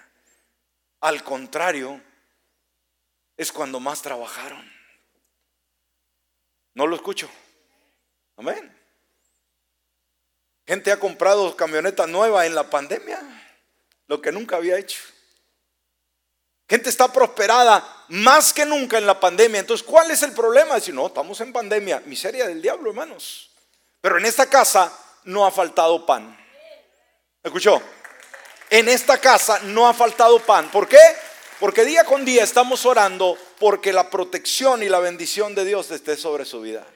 Al 1.01 1.23
contrario, 1.23 2.03
es 3.39 3.53
cuando 3.53 3.81
más 3.81 4.03
trabajaron. 4.03 4.71
No 6.75 6.87
lo 6.87 6.97
escucho. 6.97 7.31
Amén. 8.37 8.77
Gente 10.67 10.93
ha 10.93 11.01
comprado 11.01 11.57
camioneta 11.57 12.07
nueva 12.07 12.45
en 12.45 12.55
la 12.55 12.69
pandemia 12.69 13.19
lo 14.07 14.21
que 14.21 14.33
nunca 14.33 14.57
había 14.57 14.79
hecho. 14.79 15.01
Gente 16.69 16.91
está 16.91 17.11
prosperada 17.11 18.05
más 18.09 18.53
que 18.53 18.67
nunca 18.67 18.99
en 18.99 19.07
la 19.07 19.19
pandemia. 19.19 19.61
Entonces, 19.61 19.87
¿cuál 19.87 20.11
es 20.11 20.23
el 20.23 20.33
problema? 20.33 20.75
Decir, 20.75 20.95
no, 20.95 21.07
estamos 21.07 21.41
en 21.41 21.53
pandemia. 21.53 22.03
Miseria 22.05 22.47
del 22.47 22.61
diablo, 22.61 22.91
hermanos. 22.91 23.51
Pero 24.01 24.19
en 24.19 24.27
esta 24.27 24.51
casa 24.51 24.93
no 25.25 25.47
ha 25.47 25.51
faltado 25.51 26.05
pan. 26.05 26.37
¿Escuchó? 27.43 27.81
En 28.69 28.89
esta 28.89 29.19
casa 29.19 29.61
no 29.61 29.89
ha 29.89 29.95
faltado 29.95 30.39
pan. 30.41 30.71
¿Por 30.71 30.87
qué? 30.87 30.99
Porque 31.61 31.85
día 31.85 32.05
con 32.05 32.25
día 32.25 32.45
estamos 32.45 32.87
orando 32.87 33.37
porque 33.59 33.93
la 33.93 34.11
protección 34.11 34.83
y 34.83 34.89
la 34.89 35.01
bendición 35.01 35.55
de 35.55 35.65
Dios 35.65 35.91
esté 35.91 36.17
sobre 36.17 36.45
su 36.45 36.61
vida. 36.61 36.87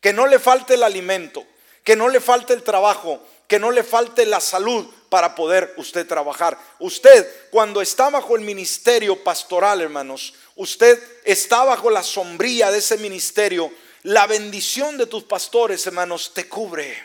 Que 0.00 0.12
no 0.12 0.26
le 0.26 0.40
falte 0.40 0.74
el 0.74 0.82
alimento, 0.82 1.46
que 1.84 1.94
no 1.94 2.08
le 2.08 2.20
falte 2.20 2.52
el 2.52 2.64
trabajo, 2.64 3.22
que 3.46 3.60
no 3.60 3.70
le 3.70 3.84
falte 3.84 4.26
la 4.26 4.40
salud 4.40 4.88
para 5.08 5.34
poder 5.34 5.74
usted 5.76 6.06
trabajar. 6.06 6.58
Usted, 6.80 7.28
cuando 7.50 7.80
está 7.80 8.10
bajo 8.10 8.34
el 8.34 8.42
ministerio 8.42 9.22
pastoral, 9.22 9.80
hermanos, 9.80 10.34
usted 10.56 11.00
está 11.24 11.62
bajo 11.62 11.90
la 11.90 12.02
sombría 12.02 12.72
de 12.72 12.78
ese 12.78 12.96
ministerio. 12.98 13.70
La 14.02 14.26
bendición 14.26 14.96
de 14.96 15.06
tus 15.06 15.22
pastores, 15.24 15.86
hermanos, 15.86 16.32
te 16.34 16.48
cubre. 16.48 17.00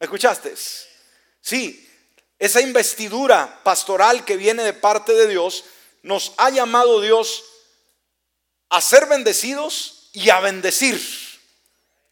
¿Me 0.00 0.06
escuchaste? 0.06 0.54
Sí, 1.40 1.88
esa 2.38 2.60
investidura 2.60 3.60
pastoral 3.62 4.24
que 4.24 4.36
viene 4.36 4.64
de 4.64 4.72
parte 4.72 5.12
de 5.12 5.28
Dios, 5.28 5.64
nos 6.04 6.34
ha 6.36 6.50
llamado 6.50 7.00
Dios 7.00 7.44
a 8.68 8.80
ser 8.82 9.06
bendecidos 9.06 10.10
y 10.12 10.28
a 10.28 10.38
bendecir. 10.40 11.00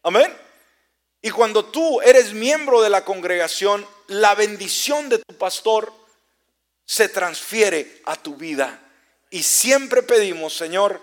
Amén. 0.01 0.35
Y 1.21 1.29
cuando 1.29 1.65
tú 1.65 2.01
eres 2.01 2.33
miembro 2.33 2.81
de 2.81 2.89
la 2.89 3.05
congregación, 3.05 3.87
la 4.07 4.33
bendición 4.33 5.09
de 5.09 5.19
tu 5.19 5.37
pastor 5.37 5.93
se 6.85 7.07
transfiere 7.07 8.01
a 8.05 8.15
tu 8.15 8.35
vida. 8.35 8.79
Y 9.29 9.43
siempre 9.43 10.01
pedimos, 10.01 10.57
Señor, 10.57 10.99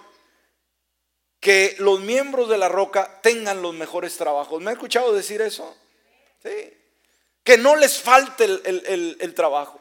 que 1.39 1.77
los 1.79 2.01
miembros 2.01 2.49
de 2.49 2.59
la 2.59 2.69
roca 2.69 3.21
tengan 3.23 3.63
los 3.63 3.73
mejores 3.73 4.17
trabajos. 4.17 4.61
¿Me 4.61 4.71
ha 4.71 4.75
escuchado 4.75 5.13
decir 5.13 5.41
eso? 5.43 5.77
Sí. 6.43 6.77
Que 7.45 7.57
no 7.57 7.77
les 7.77 8.01
falte 8.01 8.45
el, 8.45 9.17
el 9.21 9.35
trabajo. 9.35 9.80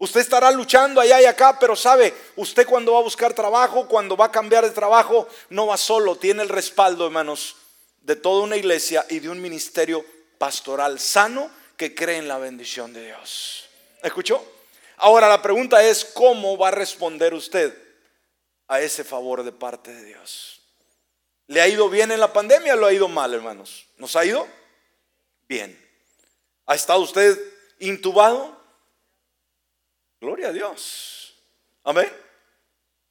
Usted 0.00 0.20
estará 0.20 0.50
luchando 0.50 0.98
allá 0.98 1.20
y 1.20 1.26
acá, 1.26 1.58
pero 1.58 1.76
sabe, 1.76 2.14
usted 2.36 2.66
cuando 2.66 2.94
va 2.94 3.00
a 3.00 3.02
buscar 3.02 3.34
trabajo, 3.34 3.86
cuando 3.86 4.16
va 4.16 4.24
a 4.24 4.32
cambiar 4.32 4.64
de 4.64 4.70
trabajo, 4.70 5.28
no 5.50 5.66
va 5.66 5.76
solo, 5.76 6.16
tiene 6.16 6.42
el 6.42 6.48
respaldo, 6.48 7.04
hermanos, 7.04 7.56
de 8.00 8.16
toda 8.16 8.42
una 8.42 8.56
iglesia 8.56 9.04
y 9.10 9.18
de 9.18 9.28
un 9.28 9.42
ministerio 9.42 10.02
pastoral 10.38 10.98
sano 10.98 11.50
que 11.76 11.94
cree 11.94 12.16
en 12.16 12.28
la 12.28 12.38
bendición 12.38 12.94
de 12.94 13.04
Dios. 13.04 13.68
¿Escuchó? 14.02 14.42
Ahora 14.96 15.28
la 15.28 15.42
pregunta 15.42 15.82
es, 15.84 16.06
¿cómo 16.06 16.56
va 16.56 16.68
a 16.68 16.70
responder 16.72 17.34
usted 17.34 17.76
a 18.68 18.80
ese 18.80 19.04
favor 19.04 19.42
de 19.42 19.52
parte 19.52 19.92
de 19.92 20.04
Dios? 20.04 20.62
¿Le 21.46 21.60
ha 21.60 21.68
ido 21.68 21.90
bien 21.90 22.10
en 22.10 22.20
la 22.20 22.32
pandemia 22.32 22.72
o 22.72 22.76
lo 22.78 22.86
ha 22.86 22.92
ido 22.94 23.08
mal, 23.08 23.34
hermanos? 23.34 23.86
¿Nos 23.98 24.16
ha 24.16 24.24
ido? 24.24 24.48
Bien. 25.46 25.78
¿Ha 26.64 26.74
estado 26.74 27.00
usted 27.00 27.38
intubado? 27.80 28.59
Gloria 30.20 30.48
a 30.48 30.52
Dios. 30.52 31.34
Amén. 31.84 32.12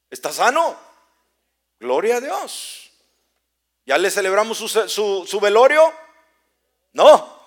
¿Está 0.10 0.32
sano? 0.32 0.78
Gloria 1.80 2.18
a 2.18 2.22
Dios. 2.22 2.92
¿Ya 3.86 3.98
le 3.98 4.12
celebramos 4.12 4.58
su, 4.58 5.40
velorio? 5.42 5.92
No. 6.94 7.40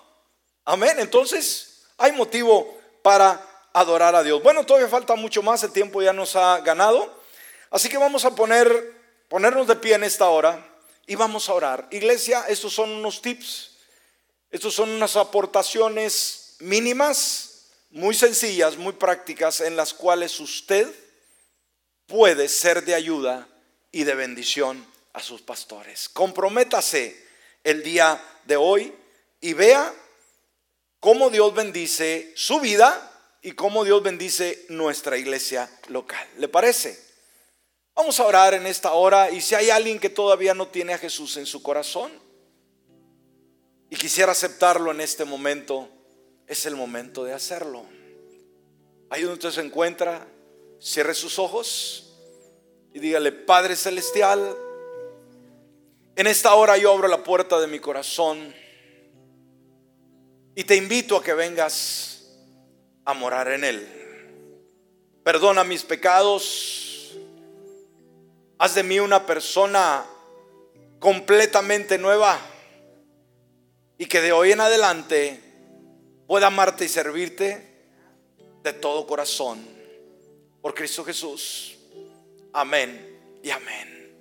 Amén. 0.64 0.98
Entonces 0.98 1.84
hay 1.96 2.12
motivo 2.12 2.76
para 3.02 3.40
adorar 3.72 4.14
a 4.16 4.22
Dios. 4.22 4.42
Bueno, 4.42 4.66
todavía 4.66 4.88
falta 4.88 5.14
mucho 5.14 5.42
más, 5.42 5.62
el 5.62 5.72
tiempo 5.72 6.02
ya 6.02 6.12
nos 6.12 6.34
ha 6.34 6.58
ganado. 6.60 7.22
Así 7.70 7.88
que 7.88 7.98
vamos 7.98 8.24
a 8.24 8.34
poner, 8.34 8.92
ponernos 9.28 9.68
de 9.68 9.76
pie 9.76 9.94
en 9.94 10.04
esta 10.04 10.28
hora 10.28 10.66
y 11.06 11.14
vamos 11.14 11.48
a 11.48 11.54
orar. 11.54 11.88
Iglesia, 11.90 12.44
estos 12.48 12.74
son 12.74 12.90
unos 12.90 13.22
tips, 13.22 13.76
estos 14.50 14.74
son 14.74 14.90
unas 14.90 15.16
aportaciones 15.16 16.56
mínimas, 16.58 17.51
muy 17.92 18.14
sencillas, 18.14 18.76
muy 18.76 18.94
prácticas, 18.94 19.60
en 19.60 19.76
las 19.76 19.94
cuales 19.94 20.40
usted 20.40 20.92
puede 22.06 22.48
ser 22.48 22.84
de 22.84 22.94
ayuda 22.94 23.48
y 23.90 24.04
de 24.04 24.14
bendición 24.14 24.84
a 25.12 25.20
sus 25.20 25.42
pastores. 25.42 26.08
Comprométase 26.08 27.22
el 27.62 27.82
día 27.82 28.22
de 28.44 28.56
hoy 28.56 28.92
y 29.40 29.52
vea 29.52 29.94
cómo 31.00 31.30
Dios 31.30 31.54
bendice 31.54 32.32
su 32.34 32.60
vida 32.60 33.10
y 33.42 33.52
cómo 33.52 33.84
Dios 33.84 34.02
bendice 34.02 34.64
nuestra 34.68 35.18
iglesia 35.18 35.70
local. 35.88 36.26
¿Le 36.38 36.48
parece? 36.48 36.98
Vamos 37.94 38.18
a 38.20 38.26
orar 38.26 38.54
en 38.54 38.66
esta 38.66 38.92
hora 38.92 39.30
y 39.30 39.42
si 39.42 39.54
hay 39.54 39.68
alguien 39.68 39.98
que 39.98 40.08
todavía 40.08 40.54
no 40.54 40.68
tiene 40.68 40.94
a 40.94 40.98
Jesús 40.98 41.36
en 41.36 41.44
su 41.44 41.62
corazón 41.62 42.10
y 43.90 43.96
quisiera 43.96 44.32
aceptarlo 44.32 44.90
en 44.90 45.02
este 45.02 45.26
momento, 45.26 45.90
es 46.52 46.66
el 46.66 46.76
momento 46.76 47.24
de 47.24 47.32
hacerlo. 47.32 47.84
Ahí 49.10 49.22
donde 49.22 49.34
usted 49.34 49.50
se 49.50 49.66
encuentra, 49.66 50.26
cierre 50.80 51.14
sus 51.14 51.38
ojos 51.38 52.14
y 52.92 52.98
dígale, 52.98 53.32
Padre 53.32 53.74
Celestial, 53.74 54.56
en 56.14 56.26
esta 56.26 56.54
hora 56.54 56.76
yo 56.76 56.92
abro 56.92 57.08
la 57.08 57.24
puerta 57.24 57.58
de 57.58 57.66
mi 57.66 57.78
corazón 57.78 58.54
y 60.54 60.64
te 60.64 60.76
invito 60.76 61.16
a 61.16 61.22
que 61.22 61.32
vengas 61.32 62.36
a 63.04 63.14
morar 63.14 63.48
en 63.48 63.64
él. 63.64 63.88
Perdona 65.24 65.64
mis 65.64 65.82
pecados, 65.84 67.16
haz 68.58 68.74
de 68.74 68.82
mí 68.82 69.00
una 69.00 69.24
persona 69.24 70.04
completamente 70.98 71.96
nueva 71.96 72.38
y 73.96 74.06
que 74.06 74.20
de 74.20 74.32
hoy 74.32 74.52
en 74.52 74.60
adelante 74.60 75.51
pueda 76.32 76.46
amarte 76.46 76.86
y 76.86 76.88
servirte 76.88 77.62
de 78.62 78.72
todo 78.72 79.06
corazón. 79.06 79.68
Por 80.62 80.72
Cristo 80.72 81.04
Jesús. 81.04 81.76
Amén 82.54 83.38
y 83.42 83.50
amén. 83.50 84.16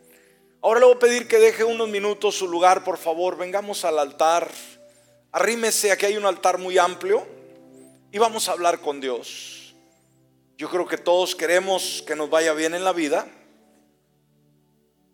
Ahora 0.62 0.82
le 0.82 0.88
voy 0.88 0.96
a 0.96 1.00
pedir 1.00 1.26
que 1.26 1.40
deje 1.40 1.64
unos 1.64 1.88
minutos 1.88 2.36
su 2.36 2.50
lugar, 2.50 2.84
por 2.84 2.98
favor. 2.98 3.38
Vengamos 3.38 3.86
al 3.86 3.98
altar. 3.98 4.52
Arrímese, 5.32 5.94
aquí 5.94 6.06
hay 6.06 6.18
un 6.18 6.26
altar 6.26 6.58
muy 6.58 6.78
amplio 6.78 7.26
y 8.12 8.18
vamos 8.18 8.50
a 8.50 8.52
hablar 8.52 8.82
con 8.82 9.00
Dios. 9.00 9.74
Yo 10.58 10.70
creo 10.70 10.86
que 10.86 10.98
todos 10.98 11.34
queremos 11.34 12.04
que 12.06 12.18
nos 12.18 12.30
vaya 12.30 12.52
bien 12.52 12.74
en 12.74 12.84
la 12.84 12.92
vida. 12.92 13.26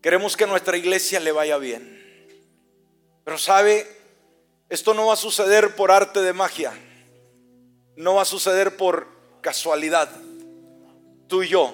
Queremos 0.01 0.35
que 0.35 0.47
nuestra 0.47 0.75
iglesia 0.77 1.19
le 1.19 1.31
vaya 1.31 1.59
bien. 1.59 1.95
Pero 3.23 3.37
sabe, 3.37 3.85
esto 4.67 4.95
no 4.95 5.05
va 5.05 5.13
a 5.13 5.15
suceder 5.15 5.75
por 5.75 5.91
arte 5.91 6.23
de 6.23 6.33
magia. 6.33 6.73
No 7.97 8.13
va 8.13 8.21
a 8.21 8.25
suceder 8.25 8.77
por 8.77 9.07
casualidad. 9.41 10.09
Tú 11.27 11.43
y 11.43 11.49
yo 11.49 11.73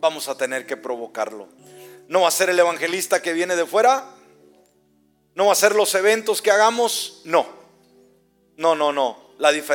vamos 0.00 0.28
a 0.28 0.36
tener 0.36 0.64
que 0.64 0.76
provocarlo. 0.76 1.48
No 2.08 2.22
va 2.22 2.28
a 2.28 2.30
ser 2.30 2.50
el 2.50 2.58
evangelista 2.58 3.20
que 3.20 3.32
viene 3.32 3.56
de 3.56 3.66
fuera. 3.66 4.04
No 5.34 5.46
va 5.46 5.52
a 5.52 5.56
ser 5.56 5.74
los 5.74 5.94
eventos 5.96 6.40
que 6.40 6.52
hagamos. 6.52 7.20
No. 7.24 7.46
No, 8.56 8.76
no, 8.76 8.92
no. 8.92 9.18
La 9.38 9.50
diferencia 9.50 9.74